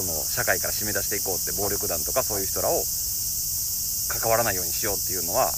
[0.00, 2.80] その社会から締め出していこうって暴力団とかそういう人らを
[4.08, 5.52] 関わらないようにしようっていうのは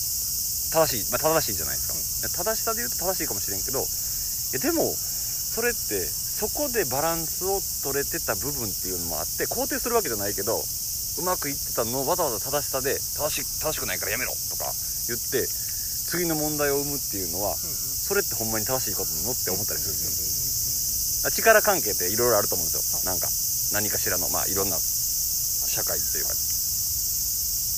[0.74, 14.66] 正しい、まあ、正しいじゃないですか、正しさで言うと正しいかもしれんけどいやでもそれってそこでバランスを取れてた部分っていうのもあって肯定するわけじゃないけどうまくいってたのをわざわざ正しさで正し正しくないからやめろとか
[15.06, 21.30] 言って次の問題を生むっていうのはそれってほんまに正しいことなのって思ったりするんですよ。
[21.30, 23.12] 力関係っていろいろあると思うんですよ。
[23.12, 23.28] なんか
[23.72, 26.34] 何かしらのまあいろんな社会っていうか。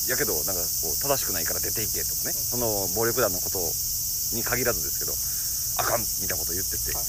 [0.04, 2.32] やけどなんかこう正しくないから出ていけとかね。
[2.34, 3.58] その暴力団のこと
[4.36, 5.14] に限らずですけど
[5.80, 7.04] あかんみたいなこと言ってて、はい。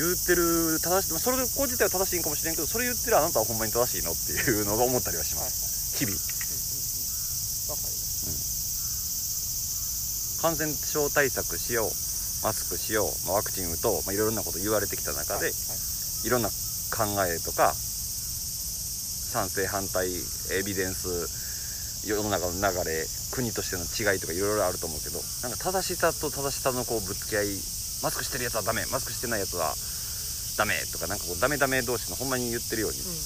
[0.00, 5.50] 言ってる正しいまあそれこ自体は正しいんかもしれんけどそれ言ってるあなたはほんまに正しいのっていうのが思ったりはしまはい。
[5.50, 6.16] す日々。
[6.16, 8.24] わかります。
[10.40, 11.92] 感染症対策しよう
[12.44, 15.54] マスクしよう、まあ、ワクチン打とう、まあ、いろいろなこと言われてきた中で、はい。
[16.24, 16.50] いろんな
[16.90, 20.08] 考えとか賛成反対
[20.54, 27.46] エビデンス世の中の流れ国としての違いとかいろいろあると思うけどなんか正しさと正しさのこうぶつけ合い
[28.02, 29.74] マスクしてるやつはダメマスクしてないやつは
[30.54, 33.18] ダメとかなんかこうダメダメ同士のほんまに言ってるように、うんうんうん。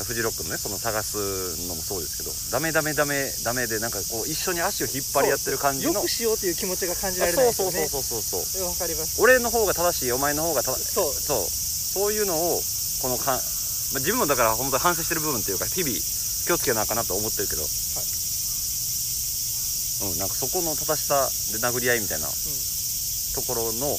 [0.00, 5.92] フジロックのねその探すのもそうですけどダメダメダメダメでなんかこう一緒に足を引っ張り合ってる感じの。
[5.92, 7.88] よくしようという気持ちが感じらあれないそうですよね。
[7.88, 8.68] そうそうそうそうそう。
[8.72, 9.20] わかります。
[9.20, 10.94] 俺の方が正しいお前の方が正しい。
[10.96, 11.12] そう。
[11.12, 12.60] そうそういうのを
[13.02, 13.38] このか、まあ、
[13.98, 17.68] 自分もだから本当に反省してる部分っていうか日々気をつけなあかなと思ってるけど、うん
[20.18, 22.32] なんかそこの正しさで殴り合いみたいなと
[23.42, 23.98] ころの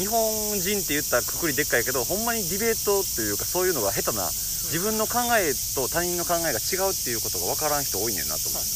[0.00, 4.24] 日本人って言ったらくくりでっかいけどほんまにディベートというかそういうのが下手な
[4.72, 8.66] 自分の考えと他人の考えが違うっていうことが分からん人多いねんなと思う、はい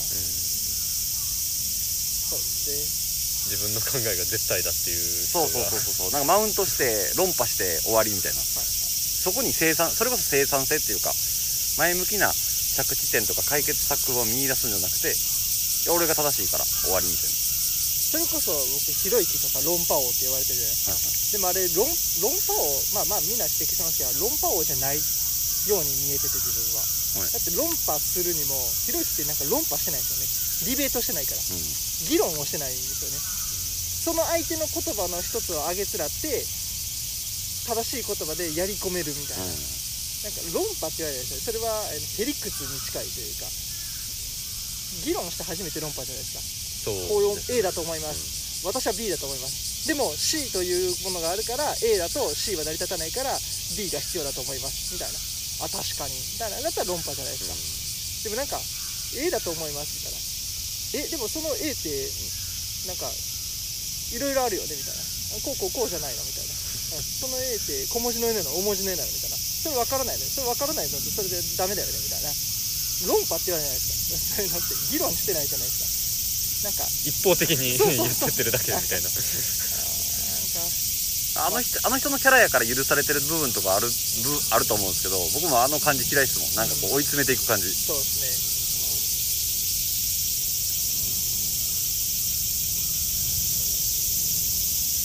[2.30, 2.99] そうです
[3.50, 6.10] 自分の考えが絶対だっていうそうそうそうそうそう。
[6.14, 6.86] なんかマウントして
[7.18, 8.38] 論破して終わりみたいな。
[8.40, 11.12] そこに生産それこそ生産性っていうか
[11.76, 15.12] 前向きな着地点とか解決策を見出すんじゃなくてい
[15.84, 21.38] や俺が正しいから終わりみたいそれこそ僕ひろゆきとか論破王って言われてるじゃないですか。
[21.38, 26.82] でもあれ論論破王まあまあみんな指摘してますけど論破王じゃないように見えてて自分は、
[27.20, 27.30] はい。
[27.30, 28.56] だって論破するにも
[28.88, 30.74] ひろゆきってなんか論破してないですよね。
[30.74, 31.38] ディベートしてないから。
[31.38, 31.62] な、うん。
[32.08, 33.20] 議論をしてないんですよね
[34.00, 36.40] その相手の言葉の一つをあげつらって
[37.68, 43.46] 正しい言葉でやり込めるみたいな、なんか論破って言われるんですよそれはえーへりくつに近いというか。
[45.06, 46.90] 議論して初めて論破じゃないですか。
[46.90, 49.86] そうこう A だと思います、私は B だと思います。
[49.86, 53.30] でも C というものがあるから A だと C は成り立たないから
[53.78, 54.90] B が必要だと思います。
[54.92, 55.18] みたいな。
[55.62, 56.14] あ確かに。
[56.18, 56.60] みたいな。
[56.60, 58.58] だったら論破じゃないですか、でもなんか
[59.14, 59.94] A だと思います。
[59.94, 61.06] みたいな。
[61.06, 61.86] えでもその A って
[62.90, 63.06] なんか
[64.12, 65.02] いろいろあるよねみたいな。
[65.40, 66.50] こうこうこうじゃないのみたいな。
[66.50, 67.02] うん。
[67.02, 69.36] その A って小文字の A なの大文字の A なのみたいな。
[69.36, 72.32] それ分からないのそれ分からないのってそれでダメだよねみたいな。
[73.06, 74.18] 論破って言わないじゃないですか。
[74.36, 74.74] そういうのって。
[74.90, 76.70] 議論してないじゃないですか。
[76.70, 76.84] なんか。
[77.06, 79.08] 一方的に言ってってるだけみたいな。
[79.08, 79.22] なんか。
[81.30, 83.94] あの人あの人のキャラやから許されてる部分とかある部
[84.50, 86.66] あると思うんですけど僕もあの感じ嫌いですもん。
[86.66, 87.70] なんかこう追い詰めていく感じ。
[87.70, 88.26] そうですね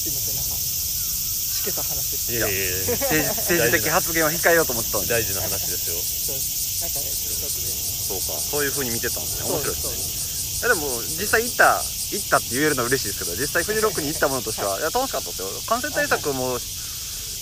[0.01, 2.77] すいませんなんかしけた話していやいやいや。
[2.77, 5.07] 政治 政治的発言は控えようと思ってたんで。
[5.07, 5.95] 大事な話ですよ。
[5.95, 6.41] そう
[6.81, 8.41] なんかそうか。
[8.41, 9.43] そういう風に見てたんです。
[9.43, 10.25] ね面白いですね。
[10.55, 14.81] いやでも実際行った行ったって言えるのは嬉しいですけど実際フジロックに行ったものとしてはい。
[14.81, 15.49] や楽しかったですよ。
[15.67, 16.59] 感染対策も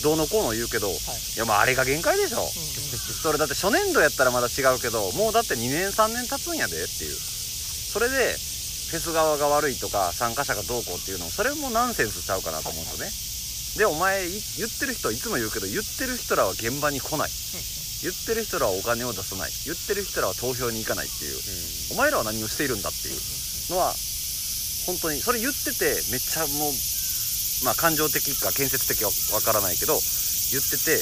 [0.02, 0.96] どうのこうの言うけど、い、
[1.38, 2.46] やまああれが限界でしょ、うん。
[2.46, 2.54] うん
[3.24, 7.16] それだって初年度やったらまだ違うけどもうだって2年3年経つんやでっていう。
[7.94, 8.36] それで
[8.90, 13.12] フェス側が悪いとか参加者がどうこうっていうのもそれもナンセンスちゃうかなと思うんですよね、
[13.78, 17.30] でお前い言ってる人いつも言うけど言ってる人らは現場に来ない。
[18.04, 19.52] 言ってる人らはお金を出さない。
[19.66, 21.40] 言ってる人らは投票に行かないっていう。
[21.94, 23.20] お前らは何をしているんだっていう。
[23.72, 23.96] のは
[24.86, 26.74] 本当にそれ言っててめっちゃもう
[27.64, 31.00] まあ感情的か建設的かわからないけど言ってて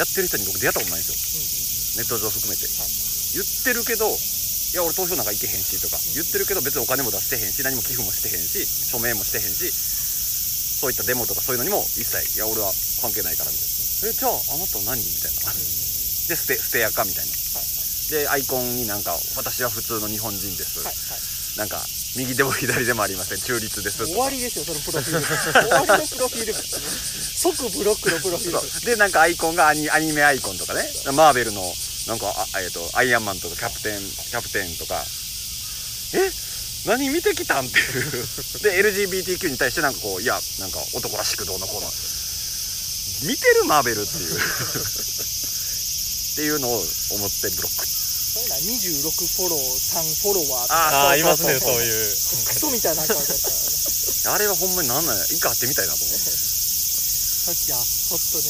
[0.00, 2.00] やってる人に僕出会ったことないんですよ。
[2.00, 2.88] ネット上含めて、はい。
[3.34, 9.66] 言ってるけどいや俺投票なんか行けへんしとか、言ってるけど別にお金も出してへんし何も寄付もしてへんし署名もしてへんし
[10.80, 12.72] そういったデモとかそういうのにも一切いや俺は
[13.04, 14.08] 関係ないからみたいな。
[14.08, 14.96] えじゃああなたは何？
[14.96, 15.52] みたいな。
[15.52, 17.30] で捨て捨てやかみたいな。
[17.30, 20.82] はいでアイコンになんか「私は普通の日本人です」
[21.56, 21.80] なんか
[22.16, 23.38] 右でも左でもありません。
[23.38, 24.04] 中立です。
[24.04, 25.26] 終わりですよそのプロフィール。
[25.70, 26.54] 終わりのプロフィール。
[26.54, 28.86] 即ブロックのプロフィール。
[28.86, 30.90] でなんかアイコンがアニアニメアイコンとかね。
[31.12, 31.62] マーベルの
[32.06, 35.04] なんかあ、えー、とアイアンマンとかキャプテンキャプテンとか。
[36.14, 36.30] え？
[36.86, 38.28] 何見てきたんっていう。
[38.64, 41.92] で LGBTQ に対してなんかこういやなんか男らしくどうのこうの。
[43.22, 44.32] 見てるマーベルっていう。
[44.32, 44.36] っ
[46.36, 47.86] ていうのを思ってブロック。
[47.86, 50.74] そういうのは26フォロー3フォロワーとか。
[50.74, 51.74] あああいますねそそう。
[51.74, 52.14] そうそうういう。
[52.46, 55.24] クソみたいな顔ですからねあれはほんまになんなんや。
[55.30, 56.16] イカってみたいなと思う。
[56.16, 58.44] いやほんとね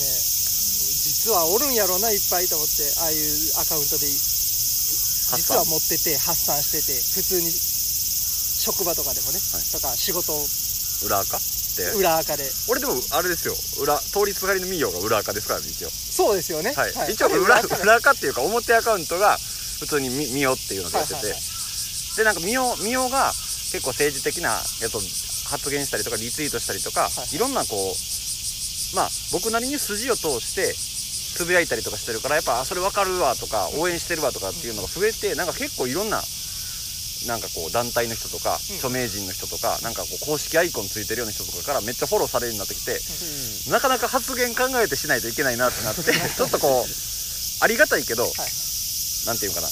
[1.02, 4.06] 実はおるんやろうないっぱいと思ってああいうアカウントで。
[4.06, 7.52] 実は持ってて発散してて普通に
[8.60, 9.64] 職場とかでもね、はい。
[9.72, 10.36] とか仕事
[11.08, 11.96] 裏垢って？
[11.96, 12.44] 裏垢で。
[12.68, 13.56] 俺でもあれですよ。
[13.80, 15.88] 裏通りすがりの民謡が裏垢ですからね一応。
[15.88, 19.38] そうですよね、はい、一応裏垢裏垢っていうか表アカウントが
[19.80, 21.40] 普通にみみおっていうのでやってて、はいはいはい
[22.16, 25.00] でなんかみおみおが結構政治的なやつを
[25.48, 27.36] 発言したりとかリツイートしたりとか、はい。
[27.36, 36.20] いろんなこうまあ僕なりに筋を通してつぶやいたりとかしてるからやっぱあそれ分かるわとか応援してるわとかっていうのが増えてなんか結構いろんな
[37.26, 38.76] なんかこう団体の人とかうん。
[38.76, 43.00] 著名人の人とかなんかこう公式アイコンついてるような人とかからめっちゃフォローされるようになってきて
[43.70, 46.02] なかなか発言考えてしないといけないなってなって
[46.36, 48.32] ちょっとこうありがたいけど、はい。
[49.26, 49.68] なんていうかな。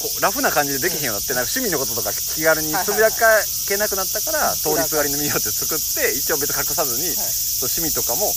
[0.00, 1.44] こうラフな感じでできへんようになってなん。
[1.44, 3.16] か趣味のこととか気軽につぶやか
[3.66, 8.32] けなくなったから通りすがりの見ようって作って一応別に隠さずに、そう趣味とかも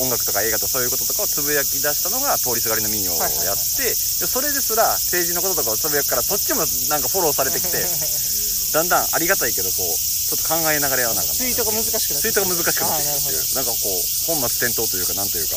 [0.00, 7.78] 音楽とか映画とかそういうこととかをつぶやき出したのが通りすがりの民謡をやってでそれですら政治のこととかをつぶやくからそっちもなんかフォローされてきて
[8.74, 13.12] だんだんありがたいけどこうちょっと考えながらやらなあかんなツイートが難しくなってツイートが難しくなってくる。
[13.12, 13.38] あーなるほど。
[13.38, 15.56] っていうなんかこう本末転倒というかなんというか。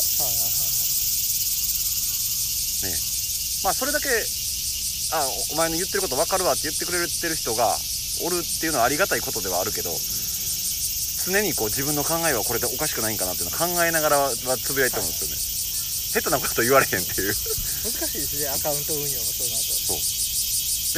[2.83, 2.99] ね。
[3.63, 4.09] まあそれだけ
[5.11, 7.79] あお前の言ってること分かるわって言ってくれてる人が
[8.21, 9.89] おるっていうのはありがたいことではあるけど
[11.27, 17.35] 常にこう自分の考えはこれでおかしくないんかなっていうのを考えながらはつぶやいてるんですよね、下手なこと言われへんっていう。
[17.35, 18.49] 難しいですね。
[18.49, 19.75] アカウント運用もそうなると。
[19.75, 19.99] そう。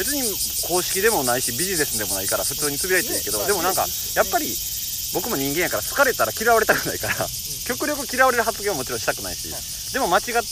[0.00, 0.22] 別に
[0.70, 3.84] 公式でもないしビジネスでもないから普通につぶやいていいけど、ねでもなんか
[4.16, 4.46] やっぱり
[5.12, 7.26] 僕も人間やから好かれたら嫌われたくないから、
[7.66, 9.62] 極力嫌われる発言はもちろんしたくないし、はい。
[9.92, 10.42] でも間違っ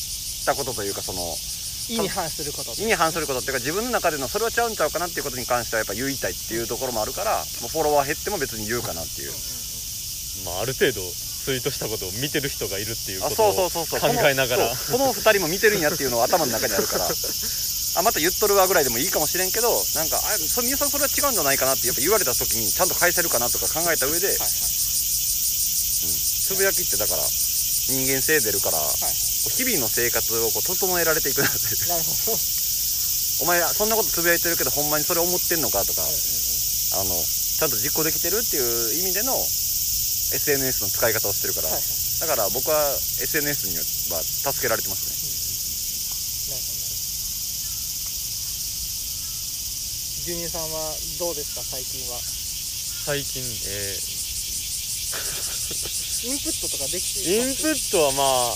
[0.44, 1.22] たことというかその
[1.88, 9.32] 意に反すること意に反することっていうか自分の中でのそれはちゃうんちゃうかなっていうことに関してはやっぱ言いたいっていうところもあるからフォロワー減っても別に言うかなっていう、
[10.44, 13.98] まあある程度ツイートしたことを見てる人がいるっていうあことを考
[14.29, 14.68] えながら。
[14.68, 17.09] このそうこの2人も見てるんやっていうのは頭の中にあるから。
[17.96, 24.48] あまた言っとるわぐらいでもいいかもしれんけどなんかあそ皆さんそれは違うんじゃないかなってやっぱ言われた時にちゃんと返せるかなとか考えた上で、はいはい
[26.48, 31.57] つぶやきってだから人間性出るから、はいこう日々の生活をこう整えられていくなって。
[31.57, 32.38] いうなるほど。
[33.40, 36.20] お前そんなことつぶやいてるけどほんまにそれ思ってんのかとか、うんうんうん。
[37.01, 39.33] あのちゃんと実行できてるっていう意味での
[40.34, 41.82] SNS の使い方をしてるから、はいはい。
[42.20, 42.76] だから僕は
[43.22, 43.84] SNS には
[44.22, 45.16] 助けられてますね。
[46.52, 46.78] なるほど
[50.28, 52.20] 牛乳さんはどうですか最近は？
[52.20, 53.96] 最近え
[56.28, 58.52] インプットとかできてーインプッットはまあ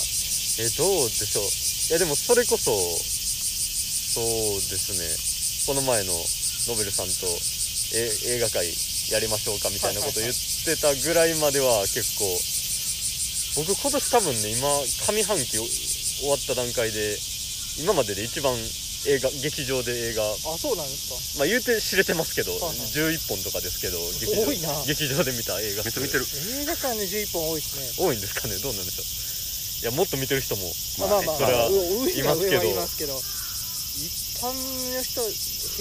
[0.61, 1.45] えどうでしょう。
[1.47, 1.49] い
[1.97, 4.25] やでもそれこそそう
[4.69, 5.09] ですね。
[5.65, 7.27] この前のノベルさんと
[7.97, 8.67] え映画界
[9.11, 12.25] やりましょうかみたいなこと言ってたぐらいまでは結構
[13.65, 17.19] 僕今年多分ね今上半期終わった段階で
[17.83, 24.69] 今までで一番映画劇場で映画あそうなんですまあ言うて知れてますけど、はいはい11本とかですけど劇場多いな。
[24.87, 26.25] 劇場で見た映画めっちゃ見てる。
[26.25, 28.05] か映画館で11本多いですね。
[28.05, 28.55] 多いんですかね。
[28.61, 29.07] どうなんでしょう。
[29.83, 30.63] いやもっと見てる人も
[31.01, 31.37] まあまあまあ。
[31.37, 32.65] それは上いますけど。
[32.69, 33.17] いますけど
[33.97, 35.21] 一般の人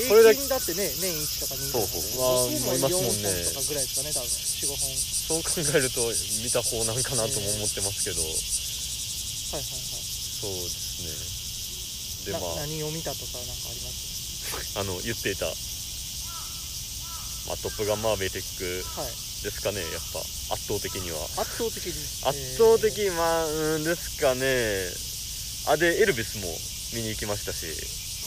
[0.10, 3.30] これだ平均だってね年1とか2そうそうまあ僕もいますもんね。
[3.32, 6.02] 4本とかぐらいですかね多分45本そう考えると
[6.44, 10.04] 見た方なんかなとも思ってますけど、はいはいはい。
[10.42, 12.34] そうですね。
[12.34, 12.56] でなまあ。
[12.68, 14.76] 何を見たとかなんかあります？
[14.78, 15.46] あの言っていた、
[17.48, 19.12] まあ、トップガンマーヴェリックはい。
[19.44, 20.20] ですかねやっぱ。
[20.54, 21.18] 圧倒的には。
[21.38, 21.94] 圧倒的に。
[22.24, 24.92] 圧倒的まあうんですかね。
[25.68, 26.48] あでエルビスも
[26.94, 27.66] 見に行きましたし。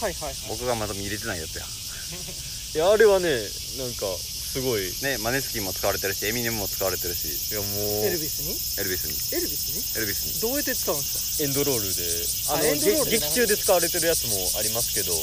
[0.03, 0.35] はいはいはい。
[0.49, 1.65] 僕がまだ見れてないやつや。
[2.75, 4.89] いやあれはねなんかすごい。
[4.89, 7.55] いねマネスキンも使われてるしエミネムも使われてるし。
[7.55, 8.07] やもう。
[8.07, 8.55] エルビスに？
[8.81, 9.39] エルビスに。
[9.39, 9.99] エルビスに？
[9.99, 10.41] エルビスに。
[10.41, 12.03] どうやって使うんですエンドロールで。
[12.49, 15.13] あのあエンドロールで劇中で使われてるやつもありますけど。
[15.13, 15.19] か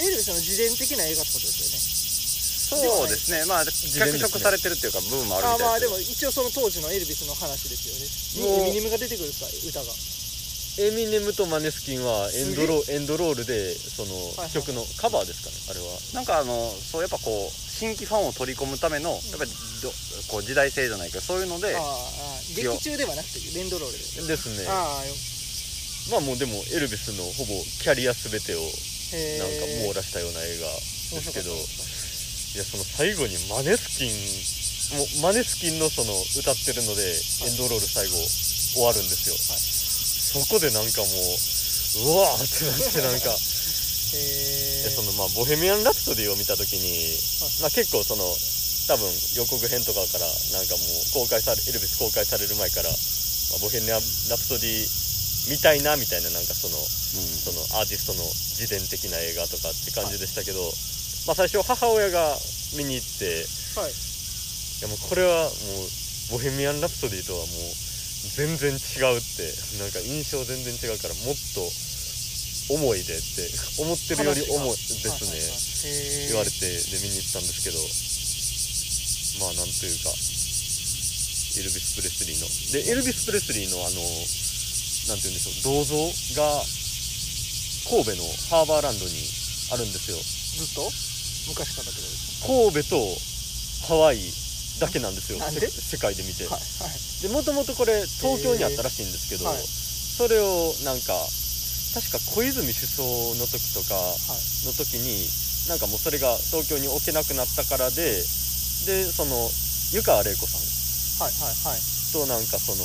[0.00, 2.08] エルビスの自伝的な映画ってことですよね。
[2.68, 3.44] そうですね。
[3.46, 8.68] まあ脚色されてるっていうか部分もあるあみたいですまあでも一応その当時のエルビスの話ですよね。
[8.68, 9.92] ミネムが出てくるんですか歌が
[10.78, 14.14] エミネムとマネスキンはエンドロエンドロールでその
[14.54, 15.90] 曲のカバーですかねあれは。
[16.14, 19.50] なんかあのそうやっぱこう新規ファンを取り込むためのやっぱり
[19.82, 19.90] ど
[20.30, 21.82] こう時代性じゃないけどそういうのでああ
[22.54, 24.70] 劇中ではなくてレンドロールでですね。
[24.70, 25.14] ああよ。
[26.14, 30.70] まあもうでもエルビスのほぼキャリア全てをへなんかえ網羅したような映画
[31.18, 31.50] ですけど。
[31.50, 34.08] いやその最後にマネスキン
[34.96, 39.77] もうマネスキンのその歌ってるので、エンドロール最後終わるんですよ、はい
[40.28, 43.32] そこでなんかもううわーってなってなんか。
[43.32, 47.12] へえでそのまあ「ボヘミアン・ラプソディ」を見た時に、
[47.60, 48.24] まあ、結構その
[48.88, 49.04] 多分
[49.36, 54.88] 予告編とかからなんかもう公開されエルビス公開される前から、まあ、ボヘミアン・ラプソディ
[55.50, 56.84] 見たいなみたいななんかそのうん。
[57.24, 60.60] そのアーティストの自伝的な映画とかって感じでしたけど、
[61.26, 62.36] まあ、最初母親が
[62.76, 63.46] 見に行って
[63.80, 63.92] はい。
[63.92, 65.52] いやもうこれはもう
[66.32, 67.48] 「ボヘミアン・ラプソディ」とはもう
[68.36, 68.74] 全然違
[69.14, 69.54] うって。
[69.78, 71.62] なんか印象全然違うからもっと
[72.74, 73.50] 重いでって
[73.82, 77.78] 思ってるより重いですね、言われてで見に行ったんですけど。
[79.40, 82.82] まあなんというかエルビス・プレスリーの。
[82.84, 84.02] でエルビス・プレスリーのあの
[85.08, 85.96] なんて言うんでしょう銅像
[86.42, 86.64] が
[87.88, 89.12] 神戸のハーバーランドに
[89.70, 90.18] あるんですよ。
[90.18, 90.92] ずっと
[91.48, 91.92] 昔から
[92.46, 93.18] 神戸と
[93.86, 94.18] ハワイ
[94.78, 95.38] だけなんですよ。
[95.38, 96.44] 世界で見て。
[96.46, 97.22] かはいはい。
[97.22, 99.58] でもともとこれ東京にあったらしいんですけど、はい
[100.18, 101.14] それをなんか
[101.94, 103.06] 確か小泉首相
[103.38, 103.94] の時とか
[104.66, 105.22] の時に
[105.70, 108.18] なんかもうそれが東京に置けなくなったからで
[108.82, 109.46] でその
[109.94, 110.66] 湯川玲子さん。
[111.22, 111.80] はいはいはい。
[112.10, 112.82] となんかその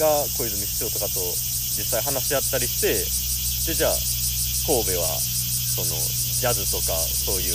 [0.00, 3.92] が小泉首相とかと実際話し合ったりしてでじゃあ
[4.64, 7.52] 神戸はそのジャズとかそういう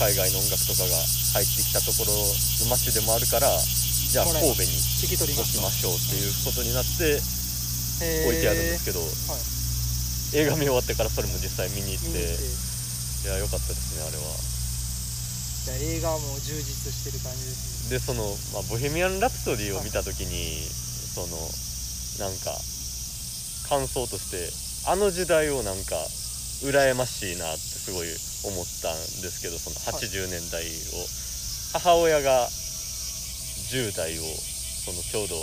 [0.00, 0.98] 海外の音楽とかが
[1.34, 4.70] 入ってきたところの街でもあるからじゃあ神戸に
[5.02, 7.18] 引き取ります置きましょうっていうことになって
[8.30, 9.02] 置いてあるんですけど、
[10.38, 14.54] 映画見終わってからそれも実際見に行っていや良かったですねあれは。
[15.64, 17.98] じゃあ映画はもう充実してる感じですね。
[17.98, 20.62] でその、まあ「ボヘミアン・ラプソディ」を見た時に
[21.14, 21.38] その
[22.18, 22.54] なんか
[23.68, 24.52] 感想として
[24.86, 25.96] あの時代をなんか
[26.62, 28.08] 羨ましいなってすごい
[28.44, 30.04] 思ったんですけどそのはい。
[30.04, 30.68] 80年代を、
[31.74, 35.34] 母親が10代をそのちょうど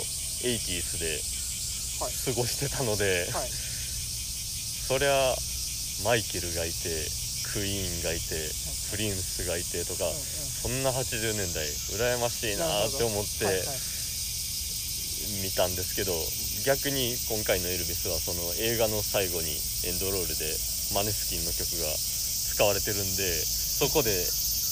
[0.48, 1.20] 80s で
[2.00, 2.12] はい。
[2.24, 3.48] 過ごしてたので、はい。
[3.52, 5.12] そりゃ
[6.08, 6.88] マイケルがいて
[7.52, 8.48] クイーンがいて
[8.90, 10.16] プリンスがいてとか、うんうん。
[10.16, 11.68] そんな80年代
[12.00, 13.66] 羨ましいなって思ってはいはい。
[15.44, 16.12] 見たんですけど
[16.64, 19.52] 逆に今回の「エルビス」はその映画の最後に
[19.84, 20.48] エンドロールで
[20.96, 24.10] マネスキンの曲が使われてるんでそこで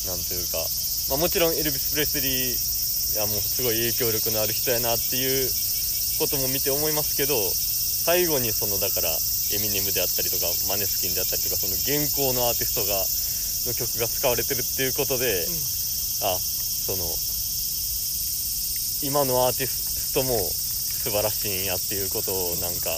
[0.07, 0.65] なんというか、
[1.11, 5.51] まあ、もちろんエルビス・プレスリーいやもうすごい影響力のある人やなっていう
[6.23, 12.95] ことも見て思いますけど最後にそのだからエミネムであったりとかマネスキンであったりとかその現行のアーティストが
[13.67, 15.81] の曲が使われてるっていうことで、うん。
[16.23, 17.05] あその
[19.03, 22.91] 今のアーティストも素晴らしいんやっていうことをなんか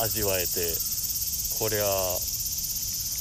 [0.00, 0.72] 味わえて
[1.58, 2.18] これは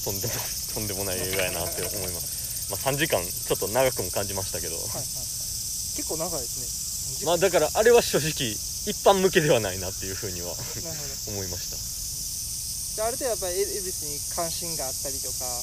[0.05, 0.33] とんでも
[0.73, 2.30] とんでもない映画やなって思います、
[2.71, 5.05] まあ、3時間ちょっと長くも感じましたけど、はいはいはい。
[5.99, 7.25] 結構長いですね。
[7.27, 8.31] まあだからあれは正直
[8.87, 10.55] 一般向けではないなっていうふうには
[11.27, 11.75] 思いました。
[12.95, 15.61] である程度やっぱりエルビスに関心があったりとかあ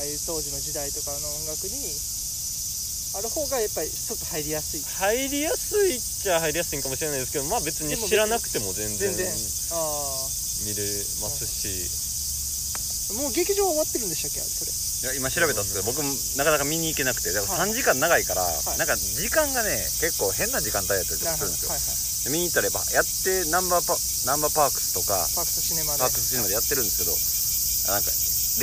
[0.00, 1.96] あいう当時の時代とかの音楽に
[3.16, 4.82] ある方がやっぱりちょっと入りやすい。
[4.84, 9.74] 入りやすいっちゃ入りやすいんかもしれないですけどまあ別に知らなくても全然見れます
[11.46, 12.04] し。
[13.10, 14.40] あもう劇場終わってるんでしたっけ？
[14.40, 14.80] それいや
[15.12, 16.00] 今調べたんですけど僕
[16.38, 26.00] なかなか見に行けなくてだからはい3時間長いから、いなんか時間がね結構変な時間帯やったりするんですよ、はいはいで見に行ったらやっぱやってナンバーパナンバーパークスとかパークスシネマで。
[26.00, 27.12] パークスシネマでやってるんですけど
[27.92, 28.08] なんか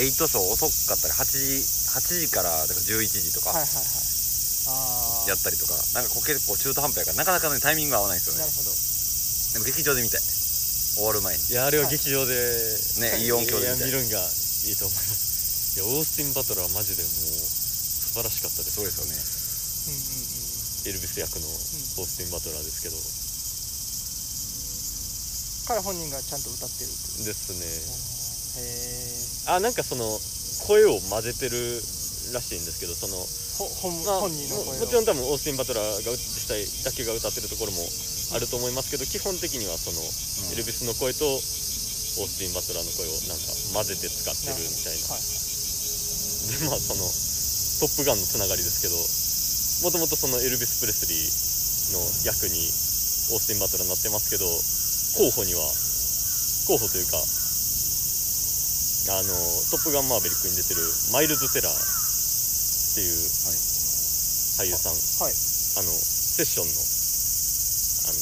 [0.01, 1.61] レイトショー遅かったり8時
[1.93, 5.29] 8時からだから11時とかはいはいはい。
[5.29, 8.41] やったりとか、なんかこう結構中途半端やからなかなかねタイミングが合わないんですよね。
[8.41, 8.69] なるほど。
[9.53, 11.43] でも劇場で見たい終わる前に。
[11.45, 12.33] いやあれは劇場で、
[13.01, 15.29] ねいい音響で見たいいや見るんがいいと思います。
[15.29, 15.30] い
[15.79, 18.75] やオースティン・バトラーはマジでもう素晴らしかったです。
[18.75, 19.15] そうですよね。
[20.91, 22.97] エルビス役のオースティン・バトラーですけど、
[25.71, 27.25] 彼本人がちゃんと歌ってるっていう。
[27.25, 27.63] ですね。
[28.59, 30.03] へえあなんかその
[30.67, 31.55] 声を混ぜてる
[32.35, 33.15] らしいんですけどその
[33.79, 34.75] 本まあ本人の声を。
[34.75, 37.79] ももちろん多分オースティン・バトラーが実際だけが歌ってるところも
[38.35, 40.03] あると思いますけど基本的にはその、
[40.51, 45.15] エルビスの声とオースティン・バトラーの声をなんか混ぜて使ってるみたいな。
[45.15, 45.50] はい
[46.47, 47.05] で まあその
[47.81, 52.71] 「トップガン」のつながりですけどもともとそのエルビス・プレスリーの役に
[53.31, 54.45] オースティン・バトラーになってますけど
[55.17, 55.61] 候補には
[56.67, 57.17] 候補というか
[59.09, 59.33] あの
[59.71, 63.29] 「トップガンマーヴェリック」に出てるマイルズ・テラーっていう
[64.57, 65.33] 俳優さん、はい。
[65.77, 66.73] あのセッションの
[68.11, 68.13] あ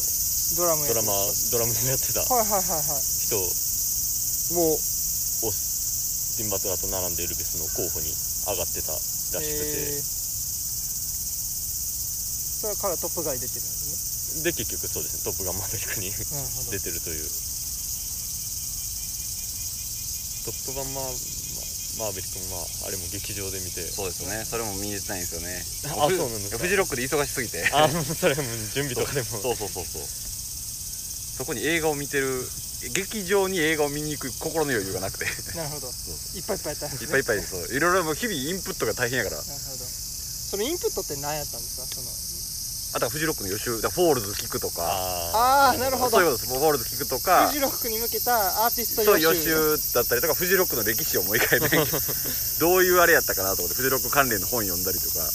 [0.55, 1.13] ドラムドラマ
[1.51, 3.03] ドラムをやってたはいはいはいはい。
[3.25, 3.37] 人
[4.53, 4.79] もオース
[6.39, 10.07] ティン・バトラーと並んでエルビスの候補に上がってたらしくて、えー。
[12.63, 16.15] それは彼はトップガンに出てるんですで結局そうですね「トップガンマーヴェリック」に
[16.71, 17.27] 出てるという。
[20.47, 21.11] トップガンマー
[21.99, 23.83] マーヴェリックもまああれも劇場で見て。
[23.91, 24.45] そうですよね。
[24.45, 25.59] それも見れてないんですよね。
[25.91, 26.57] あそうなんですか。
[26.59, 27.67] フジロックで忙しすぎて。
[27.73, 29.27] あもうそれも準備とかでも。
[29.27, 30.03] そうそうそうそう。
[31.43, 32.47] そこに映画を見てる
[32.93, 35.25] 劇場に映画を見に行く心の余裕がなくて。
[35.25, 35.87] いっなるほど。
[35.87, 36.87] いっぱいいっぱいやった。
[36.87, 37.75] んですねぱいいっぱいそう。
[37.75, 39.37] いろいろもう日々インプットが大変やから。
[39.37, 39.59] なるほど。
[39.59, 41.85] そのインプットって何やったんですか？
[41.85, 42.07] その。
[42.89, 43.81] あとはフジロックの予習。
[43.81, 44.81] だフォールズ聞くとか。
[44.81, 46.17] あああなるほど。
[46.17, 46.57] そういうことです。
[46.57, 47.47] フォールズ聞くとか。
[47.47, 51.85] フジロックに向けたアーティストそう予習予習だったりとかフジロックの歴史をもう一回勉強
[52.59, 55.21] どういうあれやったかなと思ってフジロック関連の本読んだりとか。
[55.21, 55.29] あ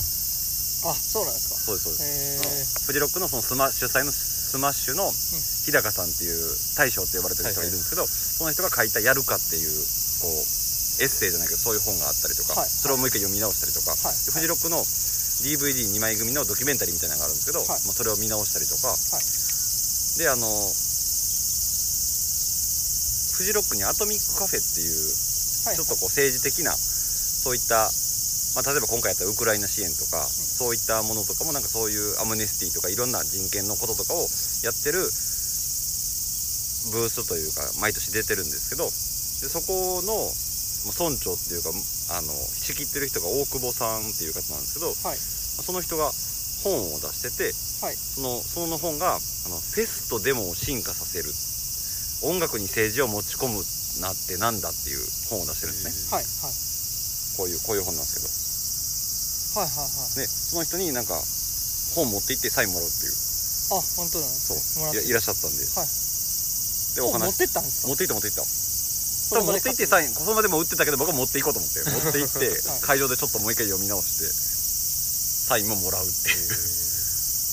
[0.93, 1.57] そうなんですか。
[1.63, 2.87] そうですそうです。
[2.87, 4.11] フジロックのそのスマ主催の
[4.55, 6.39] スマッシュの日高さんっていう
[6.79, 9.83] 大将って呼ばれてる人がいるんですけど、その人が書いた「やるか」っていう
[10.23, 17.69] こうエッセイじゃないけどそういう本があったりとか、はいそれをもう一回読み直したりとか、フジロックの DVD2 枚組のドキュメンタリーみたいなのがあるんですけど、はい。
[17.83, 20.19] まあ、それを見直したりとか、い。
[20.23, 20.47] であの
[23.35, 24.95] フジロックにアトミックカフェっていう
[25.67, 25.75] はい。
[25.75, 27.91] ちょっとこう政治的なそういった、
[28.55, 34.23] まあ、例えば今回やったウクライナ支援とか、そういったものとかもなんかそういうアムネスティとかいろんな人権のこととかを
[34.63, 35.11] やってる
[36.93, 40.13] ブースというか毎年出てるんですけどでそこの
[40.85, 41.73] まあ村長っていうか
[42.13, 45.19] あの仕切ってる人が大久保さんっていう方なんですけどはい。
[45.19, 46.11] その人が
[46.63, 47.97] 本を出しててはい。
[47.97, 51.33] そのその本があの「フェスとデモを進化させる
[52.23, 53.65] 音楽に政治を持ち込む
[54.01, 55.01] なってなんだ」っていう
[55.31, 56.17] 本を出してるんですね。
[56.17, 56.25] はい。
[56.25, 56.55] はい。
[57.37, 58.44] こういうこういう本なんですけど
[59.55, 60.19] はいはいはい。
[60.19, 61.15] でその人になんか
[61.95, 63.13] 本持って行ってサインもらうっていう。
[63.73, 64.85] あ本当なんですそう。
[64.85, 64.99] ねもらって。
[64.99, 65.89] いらいらっしゃったんで、はい。
[66.95, 67.19] でお話。
[67.19, 67.89] 本持ってったんですか？
[67.89, 68.45] 持って行った持って行った。
[68.45, 71.81] そ多分持って行ってサインインその場でも売ってたけど僕は持って行こうと思って。
[71.81, 72.81] 持って行って、はい。
[72.83, 76.55] 会場でちょっともう一回読み直してサインももらうっていう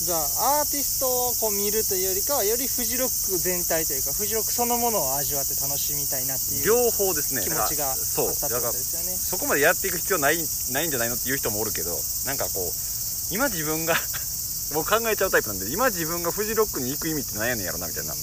[0.02, 7.46] じゃあアーティストをこう見るというよりかはよりフジロック全体というかフジロックそのものを味わって楽しみたいなっていう両方ですね。
[7.46, 9.14] 気持ちがったってことですよね。
[9.14, 10.42] そこまでやっていく必要ない
[10.74, 11.94] ないんじゃないのっていう人もおるけど
[12.26, 13.94] なんかこう今自分が
[14.74, 18.16] 僕考えちゃうタイプなんで今自分がフジロックに行く意味って何やねんやろなみたいな、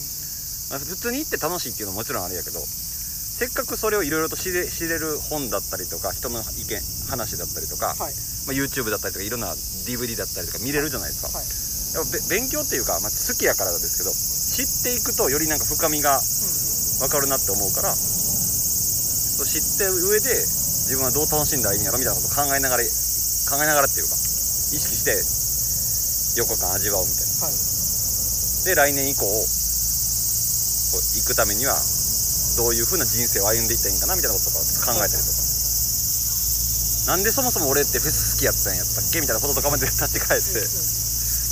[0.70, 2.59] まあ普通に行って楽しいっていうのももちろんあれやけど
[3.39, 8.14] せっかくそれをいろいろと知れ知れる本だったりとか人の意見話だったりとか、はい。
[8.49, 9.53] まあ、YouTube だったりとかいろんな
[9.87, 11.47] DVD だったりとか見れるじゃないですか、はい。
[11.47, 11.68] やっぱべ
[12.28, 16.20] 勉強っていうか、まあ、好きやからですけど知っていくとよりなんか深みが
[17.01, 20.34] 分かるなって思うから知って上で
[20.89, 24.16] 自分はどう楽しんだらいいんやろみたいなこと考えながら考えながらっていうか
[24.74, 25.16] 意識して
[26.41, 27.49] 4日間味わうみたいな。
[27.49, 27.55] はい。
[28.64, 29.47] で来年以降こう
[31.01, 31.72] 行くためには
[32.59, 35.39] どういう風な人生を歩んでいったらいいんかなみたいなこととかを考えたりとか、
[37.07, 40.61] なんでそもそも俺ってフェス好きやったんやったっけみたいなこととかまで立ち返って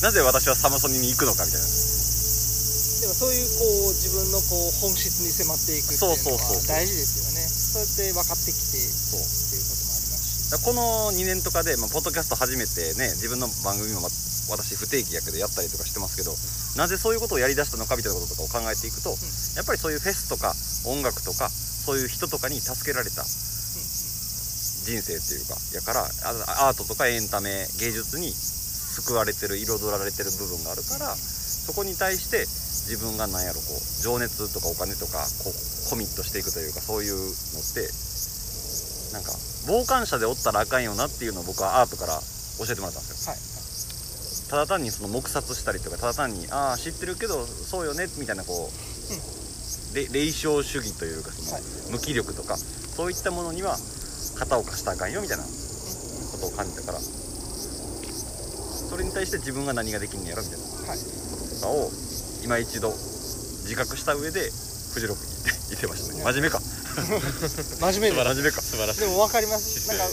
[0.03, 1.67] なぜ私はサマソニに行くのかみたいな。
[1.67, 7.45] でもそういうこう自分のこう本質に迫っていくっていうのそうそうそうは大事ですよね。
[7.49, 10.65] そうやって分かってきてっていうそうこともありますし。
[10.65, 14.09] この2年とかで、まあ、ポッドキャスト初めてね自分の番組も、ま
[14.49, 16.31] 私不定期やけどやったりとかしてますけど
[16.79, 19.11] なぜそういうことをやりだしたのかみたいなこととかを考えていくと、
[19.57, 20.55] やっぱりそういうフェスとか
[20.87, 23.27] 音楽とかそういう人とかに助けられた
[24.87, 28.31] 人生っていうかやからあアートとかエンタメ芸術に
[28.97, 32.49] 救われてる彩られてる部分があるからそこに対して
[32.89, 37.85] 自分が何やろこう情熱とかお金とかこうコミットしていくというかそういうのって
[39.13, 39.35] なんか
[39.67, 42.17] 傍観者でおったらあかんよなっていうのを僕はアートから
[42.63, 43.35] 教えてもらったんですよ。
[43.35, 43.41] はい。
[44.47, 51.63] ただ単にその黙殺したりとかただ単にああ知ってるけどそうよねみたいなこう、れ霊障主義というかその、はい。
[51.91, 53.77] 無気力とかそういったものには
[54.39, 55.51] 肩を貸したらあかんよみたいなこ
[56.39, 56.99] とを感じたから
[58.89, 60.67] それに対して自分が何ができんのやろみたいな。
[60.91, 60.99] はい。
[60.99, 61.91] こととかを
[62.45, 62.91] 今一度
[63.67, 64.51] 自覚した上で
[64.95, 66.23] フジロックに行って言ってましたね。
[66.23, 66.61] 真面目か。
[67.93, 68.25] 真面目で。
[68.25, 69.01] 真面目か素晴らしい。
[69.01, 69.89] でも分かります。
[69.89, 70.09] なんか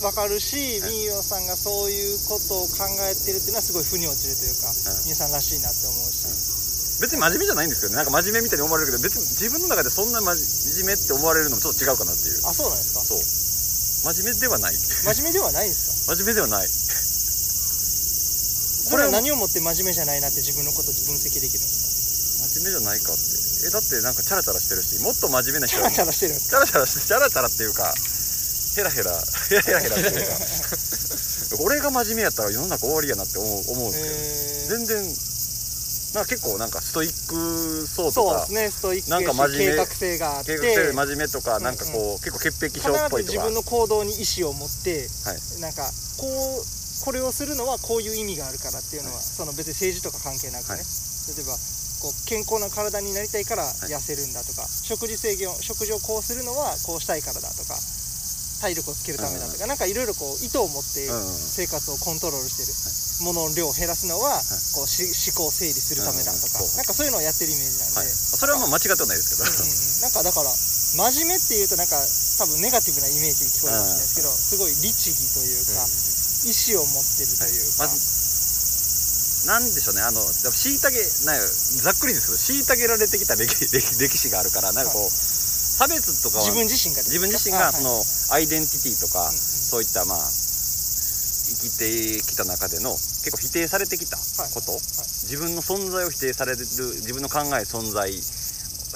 [0.00, 6.54] 分かるしみーよさんがそういうことを考えてるっていうのはすごい腑に落ちるというかうんみーさんらしいなって思うし。
[7.00, 7.96] 別に真面目じゃないんですけどね。
[7.96, 10.34] なんか真面目みたいに思われるけど別に自分の中でそんな真
[10.86, 12.40] 面目って思われるのもちょっと違うかなっていう。
[12.46, 13.00] あそうなんですか。
[13.04, 13.18] そう。
[14.14, 14.76] 真面目ではない。
[14.76, 16.14] 真面目ではないんですか。
[16.16, 16.68] 真面目ではない
[18.90, 23.22] これは何をもって真面目じゃないなって自分のこと分析できるんです真面目じゃないかって。
[23.64, 27.94] えだってなんかチャラチャラしてるしもっと真面目な人かチャラチャラしてるんですチャラチャラしてチャラチャラっていうか
[28.76, 29.10] ヘラヘラ
[29.48, 30.36] ヘラヘラヘラっていうか。
[31.64, 35.16] 俺が真面目やったら世の中終わりやなって思う思うんですけど全然
[36.14, 40.58] なんか結構なんかストイックそうとかそうですねストイックなんか真面目計画性があって。
[40.58, 43.32] 計画性真面目とかうんなんかこう、結構潔癖必症っぽいとか。
[43.32, 45.60] ず自分の行動に意思を持ってはい。
[45.60, 46.26] なんかこ
[46.62, 50.84] うこれをするのはこういう意味があるからっていうのは、その別に政治とか関係なくね、はい。
[51.34, 51.56] 例えば
[52.00, 57.74] こう健康な体になりたいから痩せるんだとか、食事制限を食事をこうするのはこうしたいからだとか
[58.60, 62.72] 体力をつけるためだとか、なんかいろいろこう意図を持って生活をコントロールしてる、
[63.24, 64.40] ものの量を減らすのは
[64.74, 66.64] こうし思考を整理するためだとか、うん。
[66.64, 70.02] うんそうなんかそういうのをやってるイメージなんで、はい、それはまあ間違ってはないですけど、うんうんうん。
[70.02, 75.86] なんかだから真面目っていうとなんか多分ネガティブなイメージに聞こえるかもしれないですけど、すごい律儀というか、
[76.44, 80.02] 意志を持ってるというか、まずなんでしょうね。
[80.02, 81.42] あの虐げなんや
[81.84, 89.40] ざっくりですけど虐げられてきた歴 歴歴史があるからなんかこう、差別とかは自分自身が自分自身があそのアイデンティティとか、うんうん。
[89.40, 90.32] そういったまあ
[91.46, 94.80] 生きてきた中での結構否定されてきたこと、
[95.24, 98.12] 自分の存在を否定される自分の考え存在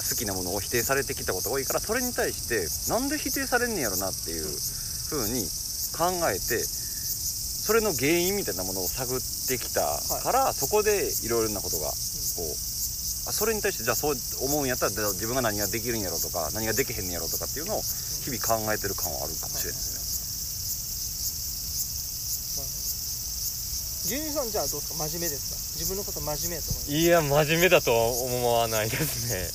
[0.09, 4.47] 好きなものを否定されてきたことが多いからそれに対してなんで否定されんねやろなっていう
[5.09, 5.47] ふうに
[5.93, 6.65] 考えて
[7.69, 9.85] それの原因みたいなものを探ってきた
[10.25, 12.49] から、そこでいろいろなことがこう
[13.29, 20.01] あそれに対してじゃあそう思うんやったら自分が何ができるんやろとか何ができへんねやろとかっていうのを日々考えてる感はあるかもしれないです
[24.09, 25.05] 牛乳さんじゃあどうですか？
[25.05, 25.77] 真面目ですか？
[25.77, 29.45] 自分のこと真面目やと思いいや真面目だとは思わないですね。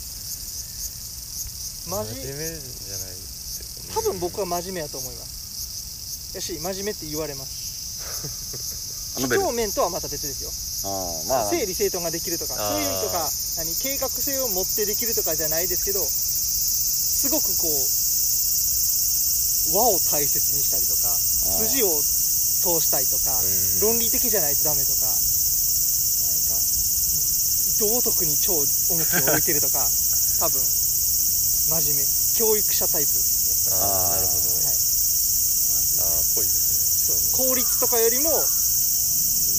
[1.91, 3.19] ます真面目じゃない
[3.91, 6.39] 多分僕は真面目やと思います。
[6.39, 7.64] やし真面目って言われます
[9.16, 10.51] あのベル表面とはまた別ですよ。
[10.91, 11.51] ああまあ。
[11.51, 17.72] 整理整頓ができるとかそういうとか何計画性を持ってできるとかじゃないですけどすごくこう
[19.77, 21.16] 和を大切にしたりとかー。
[21.64, 23.45] 筋を通したいとかう
[23.95, 23.95] ん。
[23.95, 26.59] 論理的じゃないとダメとかなんか
[27.81, 28.66] 道徳に超重
[29.05, 29.79] きを置いてるとか
[30.41, 32.25] 多分真面目。
[32.35, 33.22] 教育者タイプやっ
[33.70, 34.75] ぱああなるほど、り、はい、
[36.03, 38.30] ああっぽいですね確かに効率とかよりも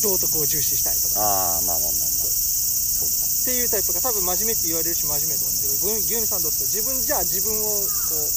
[0.04, 1.20] 道徳を重視したいとか。
[1.20, 2.00] ああまあまあまあまあ。
[2.00, 5.54] そうかっていうタイプが多分真面目って言われるし真面目と思う。
[5.54, 6.72] んですけど牛牛乳さんどうですか？
[6.72, 8.32] 自分じゃあ自分をこう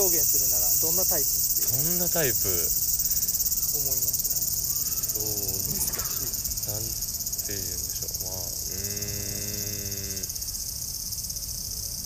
[0.00, 5.10] 表現するならどんなタイプってどんなタイプ思います。
[5.10, 8.22] そう難しいなんて言うんでしょう。
[8.22, 9.02] まあうー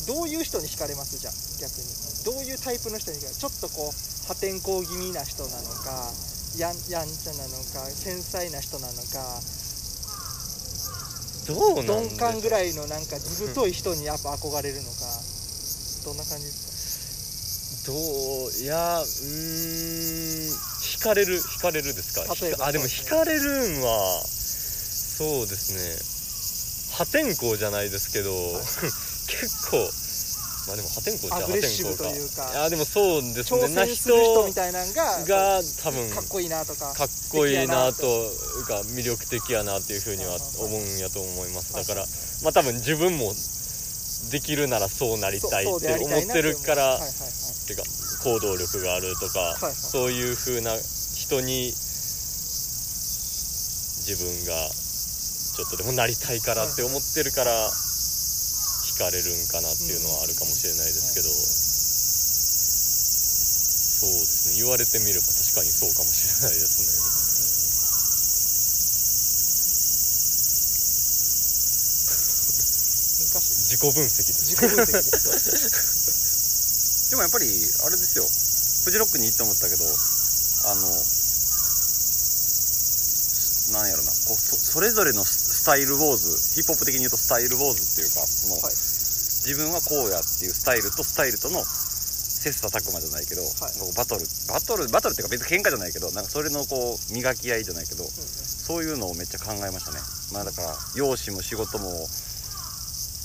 [0.03, 0.17] ん。
[0.17, 1.17] どういう人に惹かれます？
[1.19, 1.87] じゃあ逆に。
[2.25, 3.41] どういうタイプの人に惹かれる？
[3.41, 3.97] ちょっとこう
[4.27, 6.11] 破天荒気味な人なのか
[6.59, 9.41] やんやんちゃなのか繊細な人なのか
[11.47, 14.97] どうなん鈍感ぐらいのなんかずぶとい人にやっぱ憧れるのか
[16.05, 17.97] どんな感じですどう
[18.63, 22.25] いやうーん惹かれる惹かれるですか？
[22.41, 23.43] 例えばあでも惹かれる
[23.79, 26.97] んはそうですね。
[26.97, 28.31] 破天荒じゃないですけど、
[29.29, 29.77] 結構
[30.67, 32.51] まあでも破天荒じゃアグレッシブというか。
[32.51, 33.69] いやでもそうですね。
[33.75, 38.09] な戦する人みたいなのがが多分かっこいいなとかかっこいいな素と。
[38.65, 41.73] が魅力的やなっていうふうには思うんやと思います。
[41.75, 42.07] はいだから
[42.43, 43.35] まあ多分自分も
[44.31, 47.11] できるならそうなりたいって思ってるからはいはいはい。
[47.67, 47.83] てか
[48.23, 51.73] 行動力があるとか、そういう風な人に
[54.05, 54.53] 自分が
[55.57, 57.71] ちょっとでもなりたいからって思ってるから
[58.95, 61.27] 惹かれるんかなっていうのはあるかもしれないですけど、
[64.07, 64.63] そうですね。
[64.63, 66.87] 言われてみれば確かにそうかもしれないですね。
[73.35, 74.47] 難しい自己分析です。
[74.47, 77.11] 自己分析です。
[77.11, 77.47] でもやっぱり
[77.83, 78.25] あれですよ。
[78.85, 80.83] フジロックに行って思ったけどあの
[83.73, 84.13] なんやろな。
[84.29, 88.77] こうそそれぞれのススタイルウォーズヒップホップ的に言うとスタイルウォーズっていうかその、はい。
[89.49, 100.05] 自分はこうやっていうスタイルとスタイルとの切磋琢磨じゃないけど、こうバトルバトルバトルっていうか別に喧嘩じゃないけどなんかそれのこう磨き合いじゃないけど、そういうのをめっちゃ考えましたね。
[100.37, 101.89] まあだから容姿も仕事も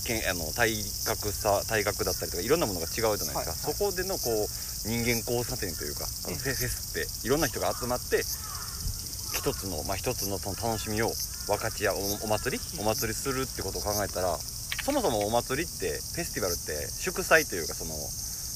[0.07, 3.75] けんあの体格さ体格だったりとかいろんなものが違うじゃないですか、はいはい。
[3.75, 4.47] そこでのこう
[4.87, 8.23] 人間交差点というかあのフェフェスっていろんな人が集まって
[9.35, 11.11] 一つのまあ一つのその楽しみを
[11.49, 12.63] 分かち合うおお祭り？
[12.79, 17.91] お祭りするってことを考えたらそもそもお祭りってフェスティバルって祝祭というかその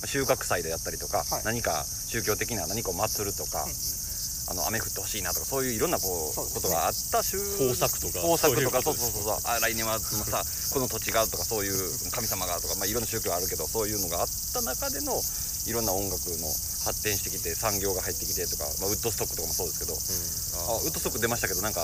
[0.06, 1.44] 収穫祭であったりとか、はい。
[1.46, 6.52] 何か宗教的な何かを祭るとか、あの雨降ってほしいなとかそういういろんなこうね。
[6.54, 9.56] ことがあった週豊作とか豊作とかそいうそううそうそうそう。
[9.56, 10.44] あ来年はそのさ
[10.76, 11.80] この土地がとかそういう
[12.12, 16.52] 神様がとか、まあ、いろんな宗教あるけどそういうのがあった中でのいろんな音楽の
[16.84, 19.96] 発展してきて産業が入ってきてとか、まあ、ウッドストックとかもそうですけど。
[19.96, 21.82] あウッドストック出ましたけどなんか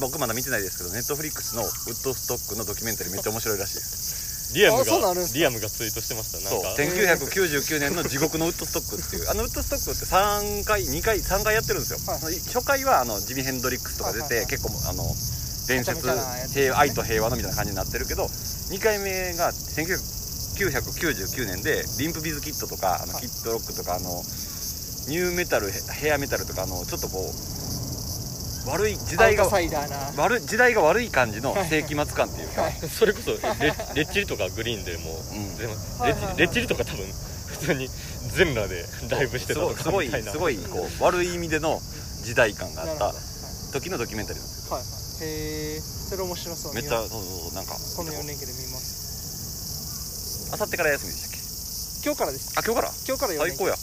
[0.00, 4.54] 僕まだ見てないですけどネットフリックスのウッドストックのドキュメンタリーめっちゃ面白いらしいです。
[4.54, 4.84] リアムが
[5.32, 6.38] リアムがツイートしてました。
[6.38, 6.62] そう。
[6.62, 12.36] なんか1999年の地獄のウッドストックっていうあのウッドストックって3回2回3回やってるんですよ、はい。
[12.52, 14.52] 初回はあのジミ・ヘンドリックスとか出て、はいはいはい。
[14.52, 15.08] 結構あの
[15.68, 16.12] 伝説ね。
[16.52, 23.22] 平愛と平和のみたいな感じになってるけど2回目が1999年でリンプビズキットとかあのはい。
[23.22, 24.22] キッドロックとかあの
[25.08, 27.61] ニューメタルヘヘアメタルとかあのちょっとこう
[28.66, 32.72] 悪い時代が悪い時代が悪い感じの世紀末感っていうか、はい。
[32.88, 33.38] それこそレ
[33.94, 35.58] レッチリとかグリーンでも、うん。
[35.58, 37.04] レッチレッチリとか多分
[37.46, 37.90] 普通に
[38.36, 40.32] 全裸でライブしてたとかみたいな。
[40.32, 41.80] すごいすごいこう悪い意味での
[42.22, 43.14] 時代感があった
[43.72, 44.74] 時のドキュメンタリーなんですよ。
[44.76, 44.92] はいはい。
[45.24, 46.74] へえそれ面白そう。
[46.74, 47.74] めっちゃそうそうそうなんか。
[47.96, 50.50] この4連休で見ます。
[50.52, 51.38] あさってから休みでしたっけ？
[52.04, 52.52] 今日からです。
[52.56, 52.92] あ今日から？
[53.08, 53.56] 今日から4連休。
[53.56, 53.76] 最高や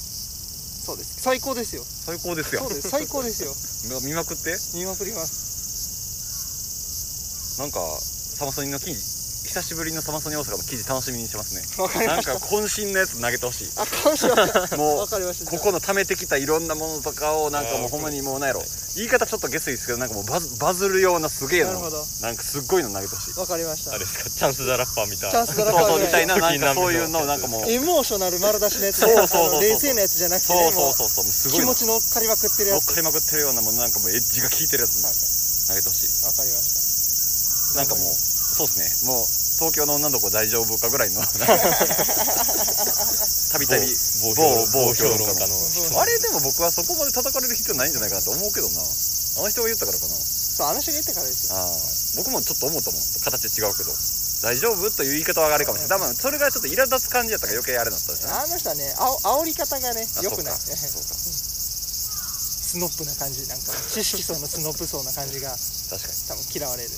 [0.89, 1.21] そうです。
[1.21, 1.83] 最高ですよ。
[1.85, 2.61] 最高ですよ。
[2.61, 2.89] そうです。
[2.89, 3.53] 最高ですよ。
[4.01, 4.57] 見見まくって？
[4.73, 7.59] 見まくります。
[7.59, 9.18] なんかサマソニの記事
[9.49, 11.65] 久しぶりのサマソニ大阪の記事楽しみにしてますね。
[12.05, 13.67] なんか渾身のやつ投げてほしい。
[13.81, 14.29] あ感謝
[14.77, 18.61] もうここの貯めてきたいろんなものとかをなんかもうほんまにもうなんやろ。
[18.95, 21.81] 言い方ちょっと下水ですけどなんかもうバズバズるようなすげえの。
[22.21, 23.39] なんかすっごいの投げてほしい。
[23.39, 23.91] わかりました。
[23.91, 24.29] あれですか？
[24.29, 26.37] チャンス・ザ・ラッパーみたいチャンスザラッそうパーみたいな。
[26.37, 29.01] なんかそういうのなんかもうエモーショナル丸出しのやつ。
[29.01, 29.61] ねそうそうそう。
[29.65, 31.25] 冷静なやつじゃなくてそうねもそうそう。
[31.25, 36.13] そうすごいの気持ち乗っかりまくってる乗っやつかりまくってるようなものなんかもうエッジが効いてるやつはい投げてほしい。
[36.29, 37.81] わかりました。
[37.81, 39.13] なんかもうそうですね。
[39.13, 39.25] もう
[39.59, 41.19] 東京の女の子大丈夫かぐらいの。
[43.51, 43.83] たびたび
[44.23, 45.59] 某評論家評論家の。
[45.91, 48.79] のあれでも僕はそこまで叩かれる必要ないんじゃないかなと思うけどな。
[48.79, 48.83] あ
[49.43, 50.15] の人が言ったからかな。
[50.15, 51.57] そうあの人が言ったからですよ。
[51.57, 51.75] ああ。
[52.15, 53.01] 僕もちょっと思ったもん。
[53.03, 53.91] 形違うけど。
[54.41, 54.89] 大丈夫？
[54.91, 55.99] という言い方はあれかもしれない。
[55.99, 58.35] 多分それがちょっと苛立つ感じやったから余計あれだったんですよね。
[58.39, 60.53] あの人はねあお煽り方がねあよくない。
[60.55, 60.79] そうか。
[60.79, 61.15] そうか。
[61.19, 63.45] スノップな感じ。
[63.47, 65.51] なんか知識層のスノップ層な感じが
[65.89, 66.13] 確かに。
[66.29, 66.89] 多分嫌われる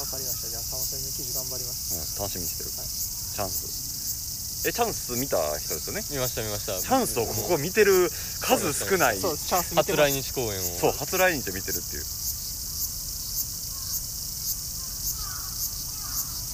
[0.00, 2.16] わかりましたじゃあサマソニの記事頑張ります。
[2.16, 2.88] うん、楽しみにしてる、はい。
[2.88, 4.64] チャンス。
[4.68, 6.04] えチャンス見た人ですよね？
[6.12, 6.80] 見ました見ました。
[6.80, 8.10] チャンスをここ見てる
[8.40, 10.62] 数少ないそうチャンス見初来日公演を。
[10.80, 12.04] そう初来日で見てるっていう。
[12.04, 12.08] そ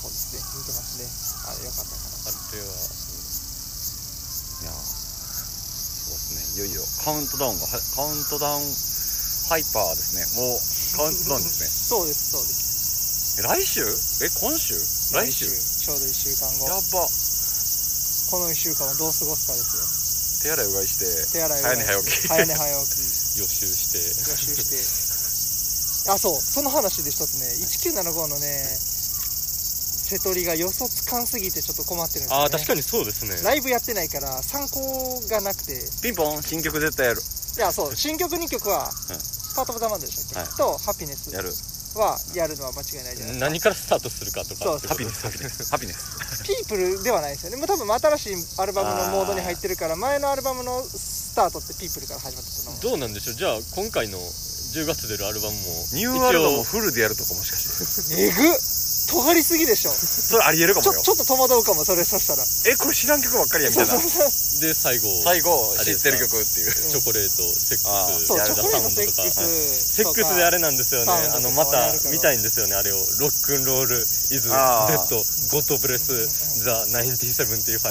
[0.07, 1.07] うですね見てますね。
[1.51, 2.65] あよかったかなあれは。
[2.67, 2.69] い
[4.67, 6.43] やーそうですね。
[6.55, 8.65] いよいよカウントダウンがはカウントダウン
[9.51, 10.25] ハイパーですね。
[10.39, 10.59] もう
[10.97, 11.67] カウントダウンですね。
[11.67, 12.63] そうですそうです。
[12.63, 12.66] え
[13.43, 13.85] 来週？
[14.25, 14.73] え今週？
[15.13, 15.45] 来週？
[15.45, 16.65] ちょうど1週間後。
[16.65, 17.05] やば。
[18.31, 22.29] この1週間をどう過ごすかです手洗いうがいしてよ手洗い早寝早起き。
[22.29, 22.97] 早寝早起き。
[23.39, 23.99] 予習して。
[23.99, 26.11] 予習して。
[26.11, 26.41] あそう。
[26.41, 28.79] その話で一つね1975のね
[30.07, 33.37] 瀬戸りが予想つかんすぎてちょっと困ってるんですよ、ね、ああ確かにそうですね。
[33.43, 35.75] ライブやってないから参考がなくて。
[35.75, 36.43] いピンポン。
[36.43, 37.23] 新曲絶対やる。
[37.59, 37.97] やそう。
[37.97, 39.57] 新曲2曲は、ん。
[39.57, 40.57] パート・オブ・ザ・マンでしたっけ、はい。
[40.57, 41.33] とハピネス。
[41.33, 41.53] やる
[41.97, 43.47] はやるのは間違いないじゃないですか。
[43.47, 45.27] 何からスタートするかとかそうってことハピネス。
[45.27, 45.71] ハピネス。
[45.71, 46.45] ハピネス。
[46.45, 47.57] ピープルではないですよね。
[47.57, 47.89] もう多分
[48.19, 52.95] 新しいアルバムのモードに入ってるから前のアルバムのスタートってピープルから始まったと思うど。
[52.95, 53.35] うなんでしょう？
[53.35, 55.61] じゃあ今回の10月出るアルバムも
[55.95, 58.23] ニューアルバムをフルでやるとかもしかして。
[58.23, 58.76] えぐっ
[59.07, 59.93] 尖りすぎでしょ。
[59.93, 60.93] それありえるかもよ。
[60.99, 62.43] ちょちょっと戸惑うかもそれそしたら。
[62.73, 63.93] えこれ知らん曲ばっかりやみたいな。
[63.93, 64.61] そうそうそう。
[64.61, 66.75] で最後最後知ってる曲っていう。
[66.75, 67.87] チョコレートセック
[68.21, 68.27] ス。
[68.27, 69.23] そうチョコレートセッサウンドとか。
[69.23, 69.97] クス。
[69.97, 71.13] セックスであれなんですよね。
[71.13, 72.97] あのまた見たいんですよねあれを。
[73.19, 76.27] ロックンロールイズデッドゴッドブレス
[76.65, 77.83] ザ1975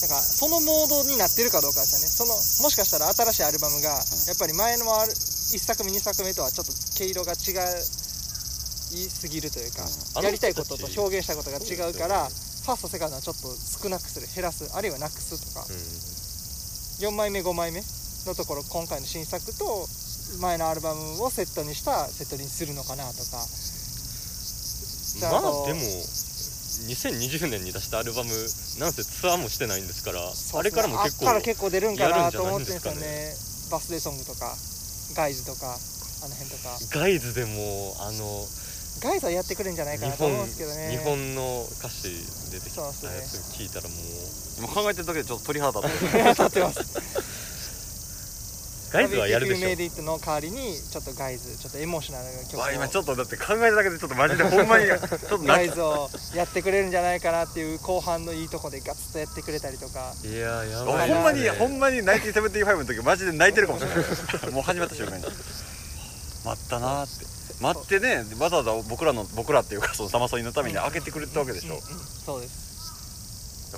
[0.00, 2.06] だからそのモードになってるかどうかですよね。
[2.06, 7.52] そのもしかしたら新しいアルバムがやっぱり前のある1作目2作目とはちょっと毛色が違
[8.92, 10.24] いすぎるというか、うん。
[10.24, 13.48] やりたいことと表現したことが違うからファーストセカンドはちょっと
[13.82, 15.66] 少なくする減らすあるいはなくすとか、
[17.00, 17.80] 4枚目5枚目
[18.26, 19.88] のところ今回の新作と
[20.40, 23.44] 前のアルバムをセットにしたセットにするのかなとか。
[25.20, 25.80] まあとでも
[26.86, 28.30] 2020年に出したアルバム
[28.78, 33.34] なんせツアーもしてないんですからそうあれからも結構から結構出るんかなと思ってるんですよね。
[33.72, 34.54] バスデーソングとか
[35.16, 36.78] ガイズとかあの辺とか。
[37.00, 38.46] ガイズでもあの
[39.00, 40.90] ガイズはやってくれるんじゃないか日なと思本うんですけどね。
[40.90, 42.08] 日本の歌詞
[42.50, 42.82] 出てきた。
[42.82, 43.98] やつ聞いたらもう。
[44.58, 46.24] 今考えてるだけでちょっと鳥肌立ってる。
[46.30, 47.28] 立ってます。
[48.90, 49.66] ガイズはやるでしょ。
[49.66, 52.60] メイディットの代わりにちょっとガイズちょっとエモーショナルな曲を。
[52.60, 60.14] わ今ちょっとだって考えただけでちょっとマジでほんまにちょっとガイズをやってくれるんじゃないかなっていう後半のいいとこでガツッとやってくれたりとか。
[60.24, 61.10] いややほばい。
[61.10, 63.94] んまにねほんまに1975の時マジで泣いてるかもしれな
[64.48, 64.50] い。
[64.52, 65.24] もう始まった瞬間に。
[65.24, 65.32] 待
[66.58, 68.24] ったなーって待ってね。
[68.38, 72.68] わざわざ僕らの僕らっていうかそのサマソニのために開けてくれてたわけでしょ、うんうんそうです。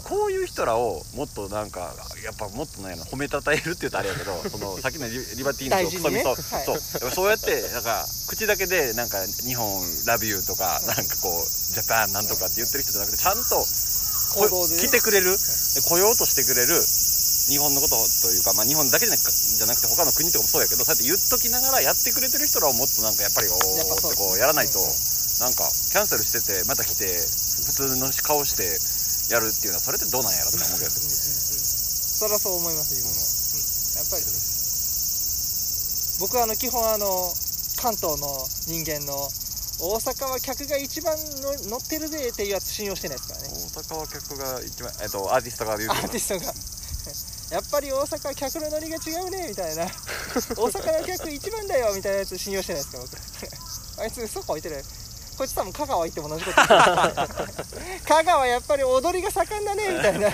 [0.04, 1.90] こういう人らをもっとなんか
[2.22, 9.66] やっぱもっとね褒めたたえるって言うとあれやけど そのさっきのリリバティーンとクソみそ、そうやっぱそうやってなんか口だけでなんか日本
[10.06, 13.66] ラビューとかなんかこうジャパンなんとかって言ってる人じゃなくてちゃんと
[14.78, 15.36] 来てくれるで
[15.82, 16.78] 来ようとしてくれる
[17.50, 19.18] 日本のことというか、まあ、日本だけじゃ
[19.66, 24.78] なくて他の国とかもそうやけどそうやって言っときながらやってくれてる人らをもっとなんかやっぱりおーやってこうやらないと
[25.42, 27.10] なんかキャンセルしててまた来て
[27.66, 28.78] 普通の顔して
[29.34, 30.94] やるっていうのはそれってどうなんやろって思うけど。
[30.94, 31.80] うんうんうん
[32.20, 34.28] それはそう思います自分も、うん、やっぱり。
[36.20, 37.32] 僕はあの基本あの
[37.80, 39.24] 関東の人間の
[39.80, 43.48] 大阪は客が一番の乗ってるぜっていうやつ信用してないですからね。
[43.48, 46.52] 大阪は客が一番えっとアーティストがアーティストが
[47.50, 49.84] やっぱり大阪は客のノリが違うねみたいな。
[50.56, 53.02] 大阪の客一番だよみたいなやつ信用してないですか
[53.96, 54.02] 僕。
[54.02, 54.84] あいつ嘘こいてる。
[55.36, 60.30] こいつ多分香川行っても同じこと香川やっぱり踊りが盛んだねみたいな。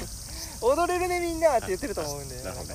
[0.62, 2.74] 踊れるねみんなって言ってると思うんでなるほど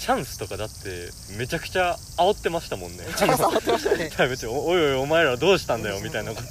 [0.00, 3.04] チャンスとかだってめちゃくちゃ煽ってましたもんね。
[3.16, 4.08] チャンス煽ってましたね。
[4.08, 6.48] いや別におおいおいお前らどうしたんだよみたいなこと。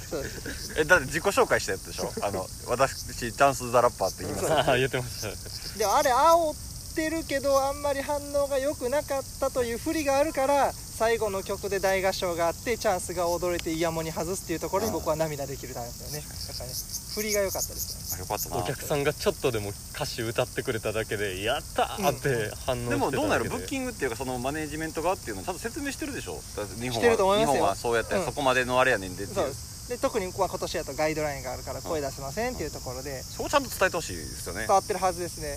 [0.76, 2.10] えだって自己紹介したやつでしょ？
[2.22, 5.78] あの私チャンス・ザ・ラッパーって言いますああ言ってました。
[5.78, 6.69] でもあれ煽って
[7.10, 16.18] るけどあんまり反応が良くなかったという不利があるから最後の曲で大合唱があってチャンスが踊れてイヤモニ外すっていうところに僕は涙できるためですよね。
[16.18, 16.74] やっぱりね
[17.14, 18.56] 振りが良かったですよかったな。
[18.56, 22.90] お客さんがちょっとでも歌詞歌ってくれただけでやったーって反応してただけで。
[22.90, 23.48] でもどうなる？
[23.48, 26.34] ブッキングっていうかそのマネージメント側っていうのはちゃんと説明してるでしょ？
[26.56, 27.56] だって日本してると思いますよ。
[27.56, 28.24] は日本はそうやってうん。
[28.24, 29.34] そこまでのあれやねんでっていう。
[29.36, 33.22] そうで特にまあ今年やとガイドラインがあるから声出せませんっていうところで。
[33.22, 34.60] そこちゃんと伝えてほしいですよね。
[34.60, 35.56] 伝わってるはずですね、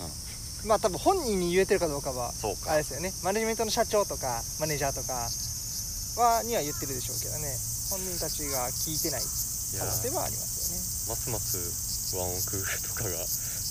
[0.66, 2.72] まあ多分本人に言えてるかどうかはそうか。
[2.72, 3.12] あれですよね。
[3.24, 5.14] マネジメントの社長とかマネージャーとか
[6.22, 7.52] はには言ってるでしょうけどね。
[7.90, 9.22] 本人たちが聞いてない。
[9.22, 9.26] い
[9.76, 9.84] や。
[9.84, 13.10] 可能性はありますますますワンオクとかが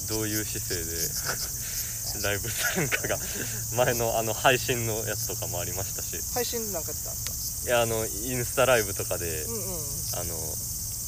[0.08, 0.92] どういう姿勢で
[2.26, 3.16] ライブするんかが
[3.72, 6.12] 前のあの配信のやつとかもありましたし。
[6.12, 9.80] よね配信なんかやってたんですいやあのインスタライブとかで、かうんうん。
[10.20, 10.58] あの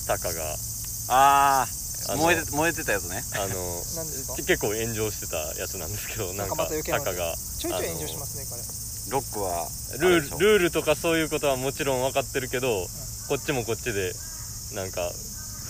[0.06, 0.56] タカが
[1.08, 1.83] ああ
[2.16, 3.24] 燃えて燃えてたやつね。
[3.34, 3.54] あの
[4.36, 8.62] 結構炎上してたやつなんですけどなんか仲間と余計なタカがちょいちょい炎上しますねこれ
[9.12, 9.68] ロックは
[10.00, 12.86] ルールルールとかそういうことはもちろん分かってるけど、
[13.28, 14.12] こっちもこっちで
[14.74, 15.10] なんか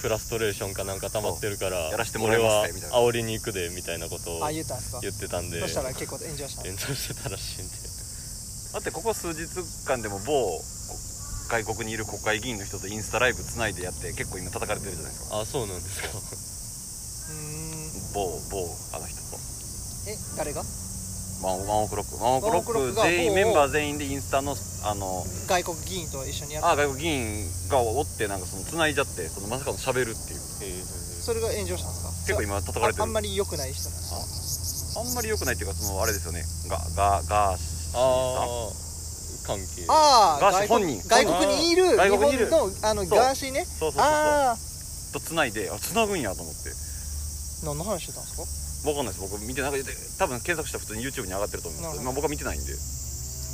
[0.00, 1.90] フラストレーションかなんか溜まってるから
[2.22, 6.62] 俺は煽りに行くでみたいなことをあ言ったんですか言ってたんでそしたら結構炎上した。
[6.62, 7.74] 炎上してたらしいんで。
[8.74, 9.46] だってここ数日
[9.86, 10.60] 間でも某
[11.54, 15.38] 外国にいる国会議員の人とインスタライブつないでやって結構今叩かれてるじゃないですか。
[15.38, 16.08] あそうなんですか。
[16.10, 18.10] うーん。
[18.10, 18.66] 某某
[18.98, 19.38] あの人と。
[20.10, 20.66] え誰が？
[21.46, 30.82] ワンワンオクロックワンオクロック全員某メンバー全員でインスタのあの外国議員と一緒にやってあ外国議員がおってなんかその繋いじゃってそのまさかの喋るっていう。
[30.82, 32.34] それが炎上したんですか？
[32.34, 33.02] 結構今叩かれてる。
[33.02, 35.00] ああんまり良くない人なんですか？
[35.00, 36.42] あんまり良くないっていうかそのあれですよね。
[36.66, 37.98] ガガガーシー。
[37.98, 38.83] ああ
[39.44, 39.84] 関係。
[39.88, 41.08] ああガーシー外国本人。
[41.08, 42.46] 外国にいる外国にいる。
[42.46, 43.18] 日本のあのそう。
[43.18, 43.64] ガーシーね。
[43.64, 44.02] そうそうそうそう。
[44.02, 44.56] ああ。
[45.12, 46.70] と繋いであ繋ぐんやと思って。
[47.64, 48.90] 何の話してたんですか？
[48.90, 49.30] わかんないです。
[49.30, 49.88] 僕見てなくて
[50.18, 52.72] 多分検索したら普通に YouTube に上がってると思うんですけど、まあ、僕は見てないんで。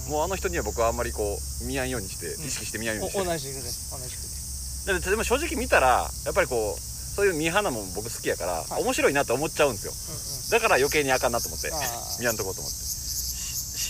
[0.09, 2.47] もうあの人には僕はあんまりこう見やんようにして、うん。
[2.47, 3.25] 意識して見やんようおにして。
[3.25, 3.91] 同じくです。
[3.93, 4.87] 同じくです。
[4.87, 8.83] だってでも正直見たらやっぱりこうそういうミーハーなもん僕好きやから、はい。
[8.83, 9.93] 面白いなって思っちゃうんですよ。
[9.93, 11.71] うんだから余計にあかんなと思って。
[12.19, 12.79] 見やんとこうと思って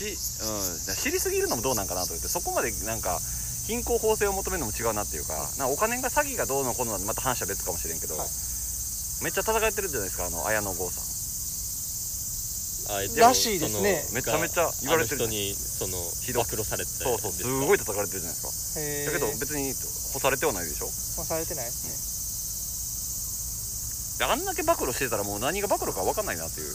[0.01, 0.40] し、し
[0.88, 3.20] うん、知りすぎるのもどうなんかなと思ってそこまでなんか
[3.68, 8.28] 貧困法制を求めるのも違うなっていうか,、なんかお金が詐欺がどうのこうのはまた話は別かもしれんけど、はい。
[9.22, 11.05] めっちゃ戦ってるじゃないですかあの綾野剛さん。
[12.96, 14.03] あえてらしいですね。
[14.12, 15.94] めちゃめちゃ言われてる人にその
[16.24, 18.80] ひど暴露されてそうそうすいごい叩かれてるじゃないですか。
[19.12, 19.72] だけど別に
[20.12, 20.86] 干されてはないでしょ。
[21.18, 22.01] まあされてないです
[24.18, 26.66] であんだけ暴露してたらもう何が暴露か分かんないなっていう。
[26.66, 26.74] ね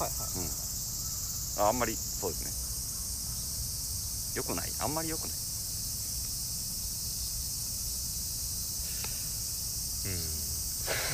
[0.00, 0.16] はいは
[0.66, 0.69] い
[1.60, 4.40] ああんまりそうですね。
[4.40, 4.72] よくない？
[4.80, 5.30] あんまりよくない。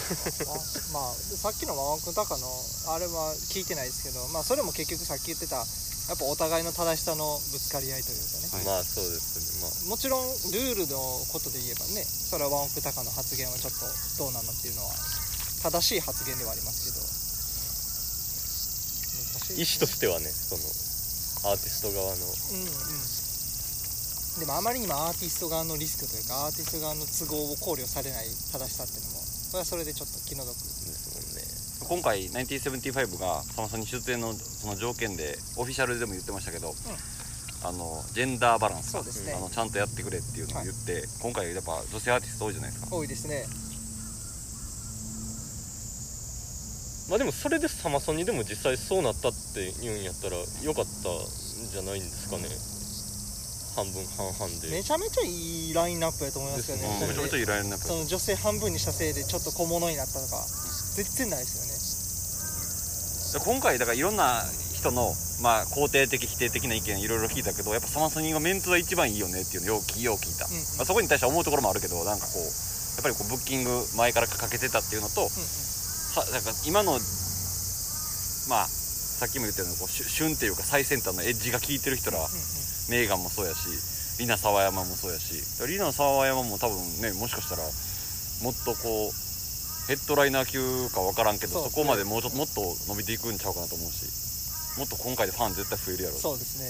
[0.95, 2.47] まあ、さっきのワンクンタカの
[2.95, 5.63] あれは聞いてないですけど、まあ、それも結局さっき言ってたや
[6.15, 8.65] っぱお互いの正しさのぶつかり合いというかね、はい。
[8.65, 9.91] まあそうですね。
[9.91, 13.81] もちろんルールのことで言えばねそれはワンオクタカの発言はちょっと
[14.19, 14.95] どうなのっていうのは
[15.63, 17.16] 正しい発言ではありますけど
[19.57, 22.25] 意思としてはねそのアーティスト側の。
[22.25, 22.73] うんう
[23.13, 23.27] ん。
[24.41, 36.75] でもあまりにもアーティスト側のリスクというかアーティスト側の都合を考慮されない正しさっていうのもそれはそれでちょっと気の毒です今回1975がサマソニ出演のその条件でオフィシャルでも言ってましたけど、
[37.63, 39.35] あのジェンダーバランスそうですね。
[39.35, 42.97] あのちゃんとやってくれっていうのを言って、今回やっぱ女性アーティスト多いじゃないですか。
[42.97, 43.67] 多いですねもんね
[47.09, 52.51] まあでもそれでサマソニでも実際そうなったって言うんやったらよかったんじゃないんですかね。
[53.77, 54.71] 半分半々で。
[54.73, 56.83] めちゃめちゃいいラインナップやと思いますよね。
[56.83, 60.43] ですねめちゃめちゃいられるなやっぱりその女性半分にしたせいでちょっと小物になったとか
[60.97, 61.61] 全然ないです
[63.35, 63.45] よね。
[63.45, 64.43] 今回だからいろんな
[64.73, 70.61] 人の、まあ、肯定的否定的な意見いろいろ聞いたけどやっぱサマソニーがメンツが一番いいよねっていうのをよう聞よう聞いた、うんうん。
[70.81, 75.76] まあ、そこに対しては思うところもあるけどなんかこうやっぱりこうブッキング前からかけてたっていうのと、うんうん
[76.17, 76.97] さなんか今の
[78.49, 82.31] まあさっきも言ったようにこう旬っていうか最先端のエッジが効いてる人ら、うんうん。
[82.89, 83.69] メーガンもそうやし
[84.21, 85.35] リナ沢山もそうやし
[85.67, 89.13] リナ沢山も多分ねもしかしたらもっとこう
[89.89, 94.07] ヘッドライナー級か分からんけどそ,、こまでもうちょっともっと伸びていくんちゃうかなと思うし
[94.79, 96.17] もっと今回でファン絶対増えるやろ。
[96.17, 96.69] そうですね。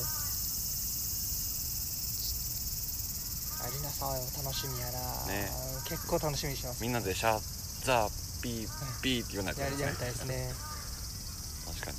[3.67, 5.51] アリナさんは楽しみやな、ね。
[5.89, 6.83] 結構楽しみにしてます。
[6.83, 8.69] みんなで Shut the ピー
[9.03, 10.53] ピーって言わないとやりたいですね。
[11.67, 11.99] 確かに。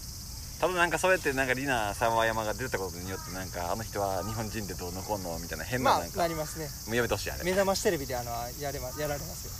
[0.57, 6.65] ただなんかそうやってなんかリナ・サワヤマが出たことによってなんかあの人は日本人でどうのこうのみたいな変なまあなんか、なりますね。
[6.88, 7.43] もうやめてほしいあれ。
[7.43, 9.45] 目覚ましテレビであのやれまやられます。
[9.45, 9.53] よ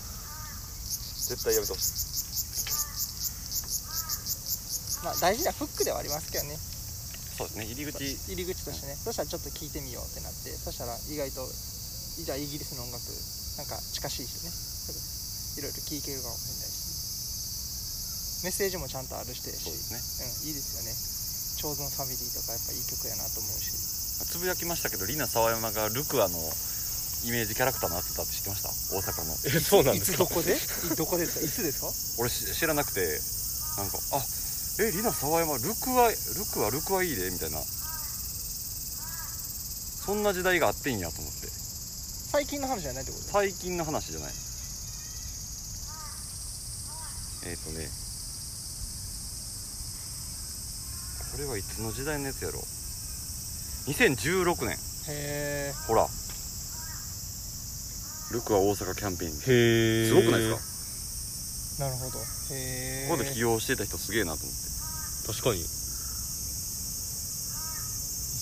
[1.38, 1.86] 絶対やめてほし
[5.04, 5.06] い。
[5.06, 6.58] まあ大事なフックではありますけどね。
[6.58, 7.66] そうですね。
[7.66, 8.02] 入り口。
[8.34, 8.96] 入り口としてね。
[8.98, 10.50] そしたらちょっと聞いてみようってなって。
[10.58, 11.46] そしたら意外と
[12.18, 13.06] じゃあイギリスの音楽
[13.62, 14.50] なんか近しいしね
[15.58, 18.46] いろいろ聞けるかもしれないし。
[18.46, 19.42] メッセージもちゃんとあるし。
[19.42, 19.98] てるしそうですね。
[19.98, 20.94] うん、いいですよね
[21.58, 23.74] 「チョーズンファミリー」とかやっぱいい曲やなと思うし。
[24.30, 26.38] つぶやきましたけどリナ沢山がルクアの
[27.26, 28.70] イメージキャラクターになってたって知ってました？
[28.94, 29.34] 大阪の。
[29.46, 30.18] えそうなんいですか？
[30.18, 30.54] つどこで？
[30.54, 30.60] い
[30.96, 31.46] どこですか？
[31.46, 31.90] いつですか？
[32.22, 33.02] 俺し知らなくて
[33.78, 34.26] なんかあ
[34.80, 36.16] えリナ沢山ルクアル
[36.54, 37.58] クアルクアいいでみたいな。
[40.06, 41.50] そんな時代があってんやと思って。
[42.32, 43.24] 最近の話じゃないってこと？
[43.26, 44.34] 最近の話じゃない
[47.46, 47.88] えっ、ー、とね
[51.32, 52.60] これはいつの時代のやつやろ
[53.88, 56.08] ？2016年へえほら。
[58.32, 59.36] ルクア大阪キャンペーンへ
[60.06, 61.86] えすごくないですか？
[61.86, 62.20] なるほど。
[62.20, 62.24] へ
[63.06, 65.32] えここで起用してた人すげえなと思って。
[65.32, 65.64] 確かに。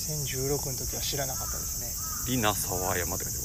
[0.05, 1.91] 2016の時は知らなかったですね。
[2.35, 3.39] リナ沢山って書いて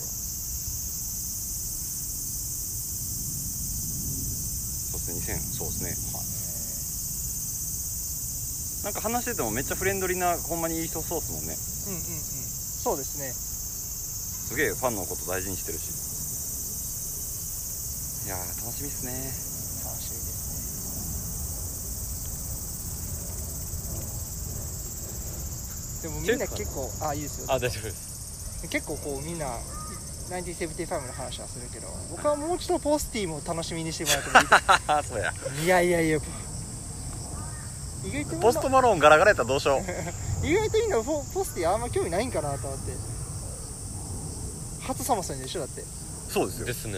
[5.27, 5.91] るほらそうですね。
[5.93, 6.41] 2000そうです
[8.85, 11.53] ねなんか話しててもめっちゃフレンドリーなほんまにいい人そうっすもんね。
[11.53, 12.03] うんうんうん。
[12.81, 13.29] そうですね。
[13.29, 15.93] すげえファンのこと大事にしてるし。
[18.25, 19.13] いやー楽しみっすね。
[19.85, 20.33] 楽しみです
[26.09, 26.09] ね。
[26.09, 27.53] でもみんな結構あいいですよ。
[27.53, 28.65] あ大丈夫です。
[28.71, 29.61] 結構こうみんな
[30.31, 34.81] 1975の話はするけど僕はもうちょっとポスティも楽しみにしてもらってもいいですか？
[34.99, 35.33] あ そうや。
[35.65, 36.19] いやいやいや。
[38.05, 39.81] 意外とポストマローンガラガラやったらどうしよう。
[40.47, 42.93] 意外とみんなポポスティあんま興味ないんかなと思って。
[44.87, 45.85] 初サマソニでしょだって。
[46.33, 46.67] そうですよ。
[46.67, 46.95] ですね。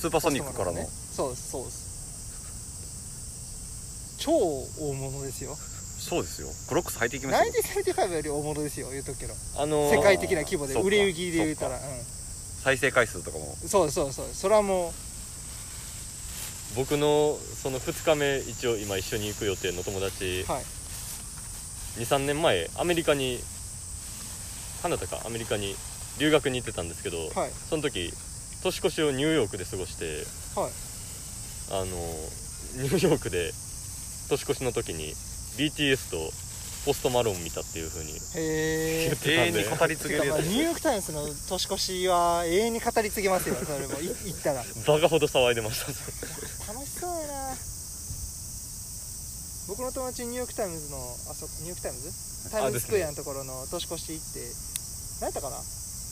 [0.00, 0.88] スーパーソニックからの、ね。
[1.16, 1.64] そうですそう。
[1.64, 1.92] です
[4.18, 5.56] 超大物ですよ。
[5.56, 6.48] そうですよ。
[6.68, 7.52] クロックス履いていきましたよ
[8.08, 9.34] 1975より大物ですよ言うとくけど。
[9.56, 11.82] あのー世界的な規模で売れ行きで言うたら、うん、
[12.62, 13.56] 再生回数とかも。
[13.66, 14.26] そうそうそう。
[14.32, 14.92] それはも
[16.76, 20.62] 僕のその2日目一応今一緒に行く予定の友達、うはい。
[22.00, 23.38] 23年前アメリカに
[24.80, 25.20] カナダか？
[25.26, 25.74] アメリカに
[26.18, 27.50] 留学に行ってたんですけど、はい。
[27.68, 28.12] その時
[28.62, 30.24] 年越しをニューヨークで過ごして
[30.58, 30.70] はい。
[31.72, 31.86] あの
[32.82, 33.52] ニューヨークで
[34.30, 35.12] 年越しの時に
[35.58, 36.30] BTS と
[36.84, 44.00] ポストマローン見たっていう風にへえ言って永遠に語り継げるやつニューヨーク・タイムズの年越しは永遠に語り継げますよそれも。
[44.00, 44.64] い 行ったら。
[44.86, 45.86] バカほど騒いでました。
[46.72, 47.56] 楽しそうやな。
[49.68, 50.98] 僕の友達ニューヨーク・タイムズの
[51.30, 52.50] あそニューヨーク・タイムズ？
[52.50, 54.40] タイムズスクエアのところの年越し行って
[55.20, 55.56] 何やったかな？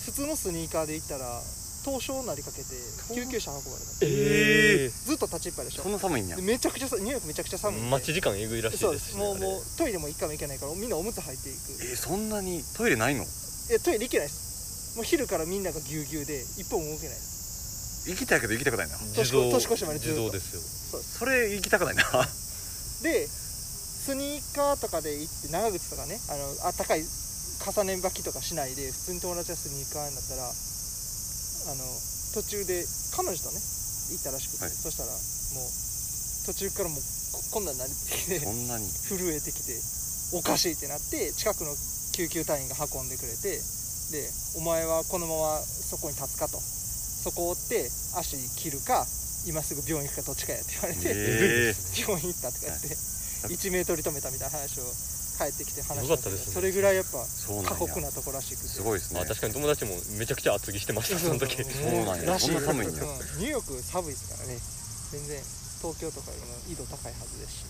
[0.06, 1.42] 普通のスニーカーで行ったら
[1.84, 2.68] 凍傷になりかけて
[3.14, 3.84] 救急車運ばれた。
[4.02, 5.82] えずっと立ちっぱでしょ。
[5.82, 6.36] そんな寒いんや。
[6.36, 7.80] でめちゃくちゃさニューヨークめちゃくちゃ寒い。
[7.80, 9.12] 待ち時間えぐいらしいそうでしねです。
[9.12, 11.82] すもうもうトイレも一回も行けないからみんなおむつ履いていく。
[11.82, 13.24] えーそんなにトイレないの？
[13.72, 14.96] えトイレ行けないです。
[14.96, 17.18] もう昼からみんながぎゅうぎゅうで一歩も動けない。
[18.06, 18.96] 行きたいけど行きたくないな。
[19.14, 20.20] 年越年越しまでずっと。
[20.20, 21.00] 自動ですよ。
[21.00, 22.02] それ行きたくないな。
[23.02, 30.52] でスニーカーとかで行って長靴とかねあのあったかい重ね履きとかしないで普通に友達がスニーカーになったら
[31.66, 31.84] あの
[32.32, 33.60] 途中で彼女とね
[34.10, 34.72] 行ったらしくて、はい。
[34.72, 35.70] そしたらもう
[36.46, 37.02] 途中からもう
[37.32, 38.86] ここんなんなりてきてそんなに。
[39.08, 39.78] 震えてきて
[40.32, 41.76] おかしいってなって近くの
[42.12, 43.60] 救急隊員が運んでくれて
[44.10, 49.06] で「お前はこのままそこに立つか」と「そこを追って足切るか
[49.46, 52.88] 今すぐ病院行くかどっちかや」って言われて、え 病院行ったとか言って、
[53.48, 54.84] 1メートル止めたみたいな話を
[55.40, 56.52] 帰ってきて話よかったですね。
[56.52, 57.24] それぐらいやっぱ
[57.64, 58.68] 過酷なとこらしくて。
[58.68, 59.20] すごいですね。
[59.20, 61.64] あ確かに友達もめちゃくちゃ厚着してましたその時。
[61.64, 62.36] そうなんや。
[62.36, 63.08] そんな寒いんやう。
[63.08, 64.60] んニューヨーク寒いですからね。
[65.16, 65.40] 全然
[65.80, 67.64] 東京とかよりも緯度高いはずですし。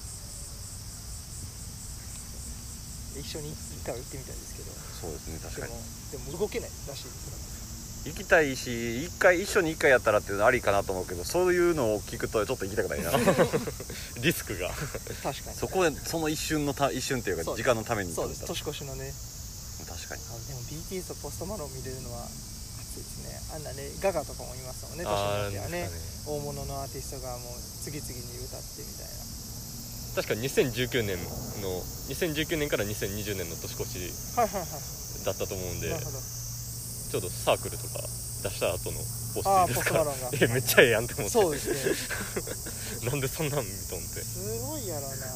[3.22, 4.74] 一緒に一回は行ってみたいですけど。
[4.74, 5.72] そうですね確かに。
[6.10, 7.49] でもでも動けないらしいです
[8.06, 13.10] 行きたいし一回一緒に一回やったらっていうのありかなと思うけどそういうのを聞くとちょっと行きたくないな。
[14.22, 14.68] リスクが。
[15.22, 15.56] 確かに。
[15.56, 18.40] そこでその一瞬のた一瞬っていうか時間のためにそうです。
[18.40, 19.12] 確年越しのね。
[20.10, 20.22] かに。
[20.26, 23.38] あでも BTS とポストマロン見れるのは熱いですね。
[23.54, 25.86] あんなねガガとかもいますもんね年あーによってはね。
[25.86, 25.90] ね。
[26.26, 29.30] 大物のアーティストがもう次々に歌ってみたいな。
[30.10, 31.22] 確か2019年
[31.62, 31.70] の
[32.10, 35.24] 2019年から2020年の年越しはいはいはい。
[35.24, 35.90] だったと思うんで。
[35.90, 36.39] なるほど
[37.10, 38.00] ちょうどサークルとか
[38.42, 38.98] 出した後の
[39.34, 40.06] ポスティですか。
[40.40, 41.30] えめっちゃええやんって思って。
[41.30, 41.66] そうです
[43.02, 43.10] ね。
[43.10, 44.22] なんでそんなん見とんって。
[44.22, 45.26] すごいやろな。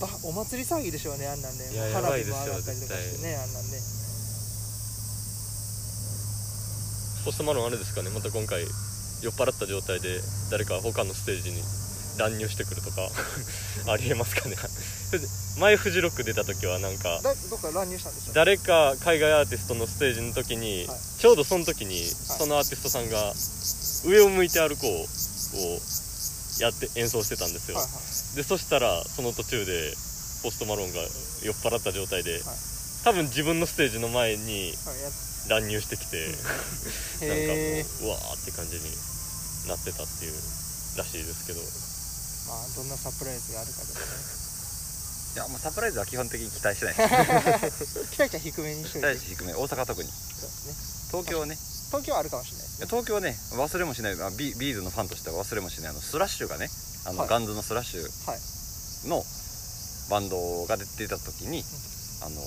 [0.00, 1.72] ばお祭り騒ぎでしょうねあんなんね。
[1.72, 3.78] いやもう花火やばいですよも上がったりとかしてねあんなんね。
[7.24, 8.10] ポストマロンあれですかね。
[8.10, 11.62] また今回酔っ払った状態で誰か他のステージに
[12.16, 13.10] 乱入してくるとか。
[13.92, 14.56] ありえますかね
[15.58, 20.98] 前フジロック出た時はなんかだどっか乱入したんでしょ誰か海外アーティストのステージの時に、はい。
[21.18, 23.34] ちょうどその時にそのアーティストさんが
[24.08, 25.80] 「上を向いて歩こう」を
[26.60, 28.36] やって演奏してたんですよ、はいはい。
[28.36, 29.94] でそしたらその途中で
[30.42, 31.00] ポストマロンが
[31.42, 32.42] 酔っ払った状態で、はい。
[33.04, 34.72] 多分自分のステージの前に
[35.48, 36.24] 乱入してきて、
[37.26, 37.60] なんかも
[38.04, 38.82] ううわーって感じに
[39.68, 40.34] なってたっていう
[40.96, 41.60] らしいですけど。
[42.48, 44.49] まあどんなサプライズがあるかですね
[45.34, 46.94] いやもうサプライズは基本的に期待してない。
[48.10, 49.14] 期待値は低めにしといて。
[49.14, 49.54] 期待値低め。
[49.54, 50.10] 大阪特に。
[50.10, 50.74] そうですね。
[51.10, 51.58] 東京はね。
[51.90, 54.12] 東京はあるかもしれないです東京はね忘れもしない。
[54.22, 55.90] あビ B'z のファンとしては忘れもしない。
[55.90, 56.70] あのスラッシュがね
[57.04, 57.28] あの、はい。
[57.28, 58.40] ガンズのスラッシュはい
[59.08, 59.24] の
[60.10, 61.64] バンドが出てた時に、
[62.22, 62.40] あの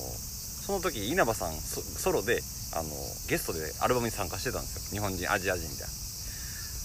[0.65, 2.89] その時稲葉さんソソロであの
[3.27, 4.81] ゲストでアルバムに参加してたんですよ。
[4.91, 5.93] 日本人アジア人みたいな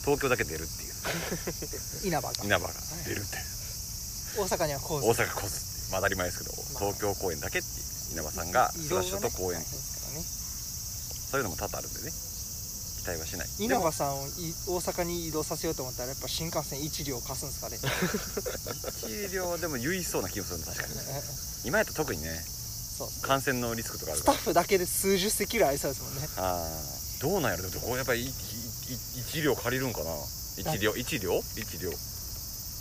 [0.05, 0.94] 東京だけ出るっていう。
[2.07, 2.44] 稲葉が。
[2.44, 2.74] 稲葉が
[3.07, 3.59] 出るって
[4.36, 6.93] 大阪にはこう大阪コースっていうまあ当たり前ですけど、まあ。
[6.93, 7.68] 東京公演だけって
[8.12, 12.11] 稲葉さんがスラッシュと公演、そういうのも多々あるんでね。
[12.99, 13.49] 期待はしない。
[13.59, 17.78] 稲葉さんをい大阪に移動させようと思ったらやっぱ新幹線1両貸すんですかね。
[17.80, 20.95] 治療でも唯一そうな気もするの確かに。
[21.64, 22.45] 今やったら特にね
[22.99, 26.28] そう感染のリスクとかあるスタッフだけで数十席ぐらいありそうですもんね。
[26.36, 26.68] ああ
[27.20, 27.70] どうなんやろ。
[27.70, 28.32] でもこうやっぱりいいい
[29.20, 30.12] 一両借りるんかな。
[30.59, 31.43] 一両一両？
[31.57, 31.93] 一両？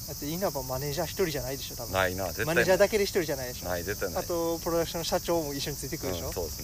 [0.08, 1.92] だって稲葉マネージャー一人じゃないでしょ多分。
[1.94, 3.68] ないな絶対マネージャーだけで一人じゃないでしょ。
[3.68, 4.24] ない絶対ない。
[4.24, 6.62] あとプロダクションの社長も一緒についてくるでしょ、うん、そうです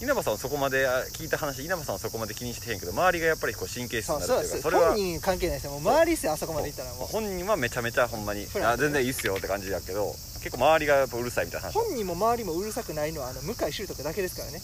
[0.00, 0.06] ね。
[0.06, 5.72] 稲葉さんはそこまであ聞いた話稲葉さんはそこまで気にしてへんけど周りがやっぱりこう神経質になるっていうかそれは本人関係ないですよ。
[5.72, 7.06] もう周りですよあそこまで行ったらもう。
[7.06, 10.12] 本人はめちゃめちゃほんまにあ全然いいっすよって感じだけど
[10.42, 14.60] 結構周りがやっぱうるさいみたいな話本人も周りもうるさくないのはあの向井秀徳だけですからね。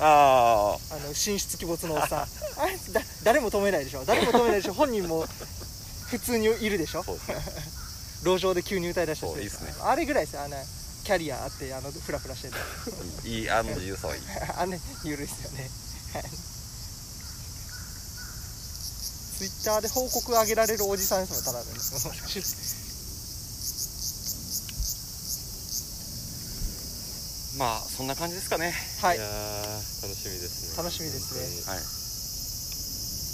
[0.00, 2.20] ああの神出鬼没のおっさん。
[2.20, 4.04] あれだ誰も止めないでしょ。
[4.04, 4.72] 誰も止めないでしょ。
[4.72, 5.26] 本人も
[6.12, 7.00] 普通にいるでしょ？
[7.00, 7.04] う
[8.28, 9.74] 路上で急に歌いだした人すね。
[9.80, 10.56] あれぐらいですよあの
[11.04, 12.54] キャリアあってあのフラフラしてる
[13.24, 14.22] いいあのゆうさはいい。
[14.56, 15.70] あのゆるいですよね。
[19.38, 21.64] ツイッターで報告あげられるおじさんですもんただの。
[27.58, 28.72] まあそんな感じですかね。
[29.02, 29.18] はい。
[29.18, 29.28] 楽
[30.14, 30.76] しみですね。
[30.76, 31.34] 楽しみです
[31.66, 31.72] ね。
[31.74, 32.01] はい。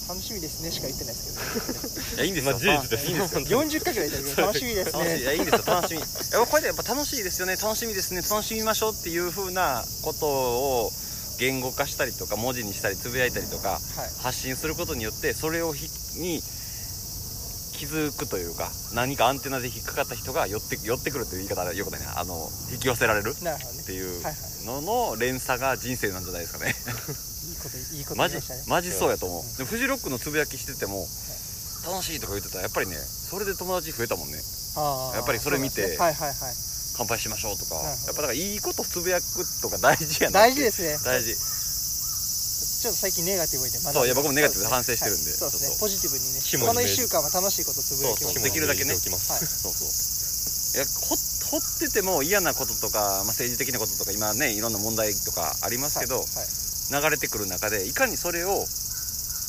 [0.08, 3.06] 楽しみですねしか言ってないですいやいいんですよ、まあ事実です。
[3.06, 3.44] いいんですよ。
[3.44, 5.14] けど40回ぐらい言ったけど楽しみです楽しい。
[5.14, 5.62] いねやいいんですよ。
[5.66, 6.00] 楽しみ。
[6.48, 8.22] これでやっぱ楽しいですよね楽しみですね。
[8.22, 10.92] 楽しみましょうっていう風なことを
[11.38, 13.80] 言語化したりとか文字にしたりつぶやいたりとかはい。
[14.22, 16.42] 発信することによってそれをひに
[17.76, 22.18] 気づくというか何かアンテナで引っかかった人が寄って寄ってくるという言い方はよくないな。
[22.18, 24.22] あの引き寄せられるっていう
[24.64, 26.74] のの連鎖が人生なんじゃないですかね
[27.46, 28.64] いいこといいことマジ言いましたね。
[28.68, 29.56] マジそうやと思う、うん。
[29.56, 31.06] でフジロックのつぶやきしてても
[31.86, 34.38] 楽しいとか言ってたらやっぱりねそれで友達増えたもんね。
[35.14, 36.54] やっぱりそれ見てはいはいはい。
[36.98, 40.98] 乾杯しましょうとかやっぱだからいいことつぶやくとか大事やな大事ですね。
[41.04, 41.34] 大事。
[41.34, 45.70] ちょっと最近ネガティブでそういや僕もネガティブで反省してるんでそうですね。
[45.70, 45.80] ちょっと。
[45.82, 48.94] ポジティブにねこの1銘じ週間は楽しいことつぶやきまできるだけね。
[48.94, 49.90] そうそう。
[50.74, 51.16] いやほ
[51.50, 56.26] ほってても嫌なこととか、まあ、政治的なこととか今ねいろんな問題とかありますけど、はい。
[56.26, 58.64] はい流れてくる中でいかにそれを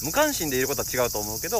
[0.04, 1.60] 無関心でいることは違うと思うけど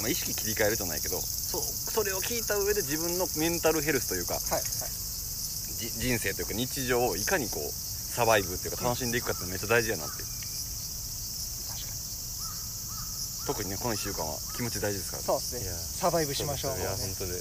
[0.00, 4.62] まあ意識切り替えるじゃないけどそそれを聞いた上で自分のメンタルヘルスというかはいはい。
[4.62, 10.22] じ人生というか日常をいかにこうサバイブっていうか楽しんでいくかってめっちゃ大事やなって
[13.46, 15.22] 特にねこの1週間は気持ち大事ですから。
[15.22, 15.98] ねそうですね。
[15.98, 16.78] サバイブしましょう。
[16.78, 17.32] いや本当で。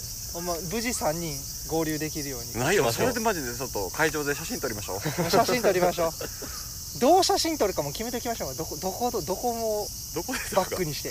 [0.74, 1.38] 無事3人
[1.70, 2.59] 合流できるように。
[2.59, 5.30] ないよそれでマジでちょっと会場で写真撮りましょう。
[5.30, 6.12] 写真撮りましょう
[6.99, 8.55] どう写真撮るかも決めておきましょう。
[8.55, 10.61] どこどことどこもどこですか？
[10.61, 11.09] バックにして、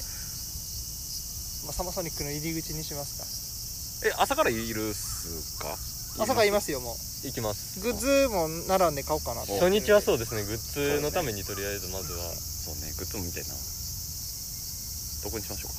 [1.65, 5.69] まあ、サマソニックの入り口にしますえ朝からいるっすか？
[5.69, 5.79] か
[6.25, 7.81] 朝からいますよも行きます。
[7.81, 10.45] うグッズも並んで買おうかなと初日はそうですね。
[10.45, 12.29] グッズのためにとりあえずまずは。
[12.29, 12.93] そうね。
[12.99, 13.55] グッズも見たいな。
[15.25, 15.77] どこにしましょうか？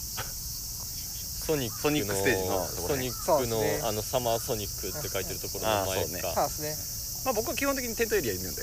[1.42, 3.82] ソニックのソニックステージのソニックの、ね。
[3.84, 7.26] あのサマーソニックって書いてるところの前あーそうそうですね。
[7.26, 8.62] まあ僕は基本的にテントエリアにいるんで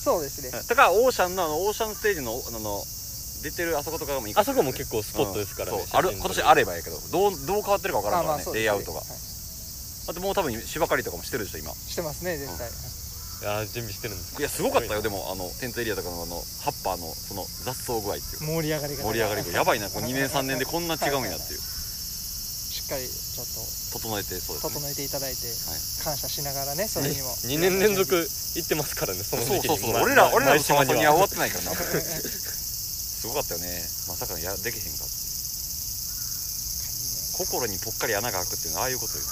[0.00, 0.50] そうですね。
[0.50, 2.82] だからオーシャンのあのオーシャンステージのあの
[3.44, 5.96] 出てるあそことかもいいかあそこも結構スポットですからね、うん。
[5.96, 9.00] ある今年あればやけどどうどう変わってるか分からんからねそうですレイアウトが。
[9.00, 9.08] はい。
[10.08, 11.72] あともう多分芝刈りとかもしてるでしょ今。
[11.72, 18.44] してますね絶対、いやー準備してるんですいやすごかったよでももあのテントエリアとかのあのハッパーのその雑草具合っていうか。
[18.44, 21.60] 盛り上がりが盛り上がりがやばいなこう2年3年でこんな違うんやっていう。
[21.60, 21.79] しっ
[22.90, 23.46] かりちょっ
[23.94, 24.74] 整えてそうですね。
[24.74, 25.78] と整えていただいてはい。
[26.02, 27.30] 感謝しながらねそれにも。
[27.46, 30.02] 2年連続行ってますからねそのそう時期にまそうそう。
[30.02, 30.98] 俺らま俺らの島には。
[30.98, 31.76] 終わってないからな。
[31.78, 33.88] すごかったよね。
[34.08, 35.14] まさかやできへんかって
[37.36, 39.24] 心にぽっかり穴が開くっていうのはああいうことよ。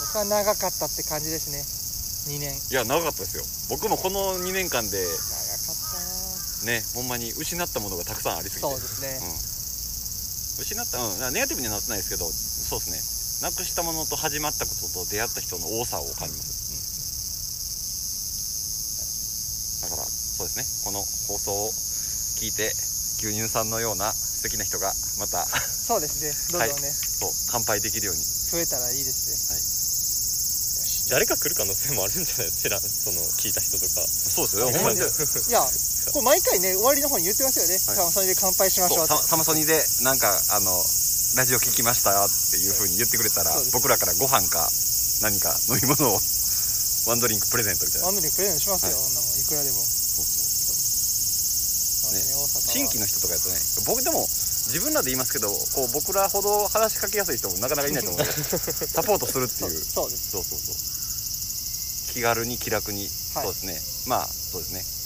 [0.00, 1.64] 僕は長かったって感じですね。
[2.34, 2.54] 2年。
[2.54, 3.44] いや長かったですよ。
[3.68, 5.76] 僕もこの2年間で長かっ
[6.60, 8.70] たねほんまに失ったものがたくさんありすぎて。
[8.70, 9.57] そうですね、うん、
[10.58, 12.98] 失ったうんネガティブにはなってないですけどそうですね。
[13.48, 16.58] なくしたものと始まったことと出会った人の多さを感じます、
[19.82, 20.66] だからそうですね。
[20.84, 21.70] この放送を
[22.42, 22.74] 聞いて
[23.22, 26.34] 牛乳さんのような素敵な人がまたそうですね。
[26.50, 28.24] どんどんね、そう乾杯できるように。
[28.50, 29.38] 増えたらいいですね。
[31.10, 34.02] 誰か来る可能性もあるんじゃない知らんその聞いた人とか。
[34.08, 34.70] そうですよ。
[34.70, 35.08] ほんまに いや
[36.12, 37.96] これ毎回ね終わりの方に言ってますよね、はい。
[37.96, 39.14] さあそれで乾杯しましょうって。
[39.14, 40.70] そうササマソニでなんかあの
[41.36, 44.70] ラジオ聞きましたっていうふうに言ってくれたら僕らからご飯か
[45.20, 46.20] 何か飲み物を
[47.06, 48.06] ワンドリンクプレゼントみたいな。
[48.06, 49.12] ワンドリンクプレゼントしますよ、はい。
[49.12, 49.84] もんいくらでも。
[49.84, 52.24] そうそうね。
[52.66, 53.56] 新規の人とかやとね
[53.86, 54.28] 僕でも
[54.68, 58.32] 自分らで言いますけどこう僕らほど話しかけやすい人もなかなかいないと思うので
[58.88, 59.84] サポートするっていう。
[59.84, 60.30] そうです。
[60.30, 60.74] そうそうそう。
[62.12, 63.44] 気軽に気楽に、はい。
[63.44, 63.82] そうですね。
[64.06, 64.97] まあそうですね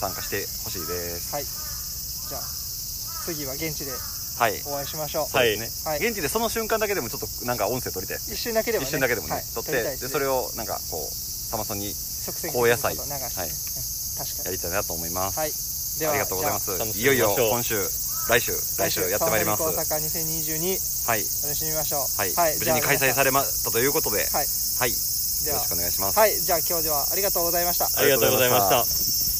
[0.00, 1.32] 参加してほしいです。
[1.34, 1.44] はい。
[1.44, 2.42] じゃあ
[3.24, 3.92] 次は現地で
[4.38, 4.60] はい。
[4.66, 5.56] お会いしましょう、はい。
[5.56, 6.06] そうですね、はい。
[6.06, 9.44] 現地でその瞬間だけでもちょっとなんか音声取りたいですね一瞬だけでもね一瞬だけでもね、はい。
[9.54, 13.06] 撮ってでそれをなんかこうサマソンに即席高野菜はい。
[13.06, 13.14] うん。
[14.14, 15.52] 確かやりたいなと思います、にはい。
[15.98, 16.98] ではありがとうございます。
[16.98, 17.78] いよいよ今週
[18.28, 19.62] 来週来週やってまいります。
[19.62, 21.20] 大阪2022はい。
[21.20, 22.00] 楽しみましょう。
[22.16, 24.46] はい、無事に開催されれましたということで、はい。
[24.80, 24.96] はい、よ
[25.52, 26.18] ろしくお願いします。
[26.18, 26.40] はい。
[26.40, 27.86] じゃあ今日ではありがとうございました。
[28.00, 29.33] ありがとうございました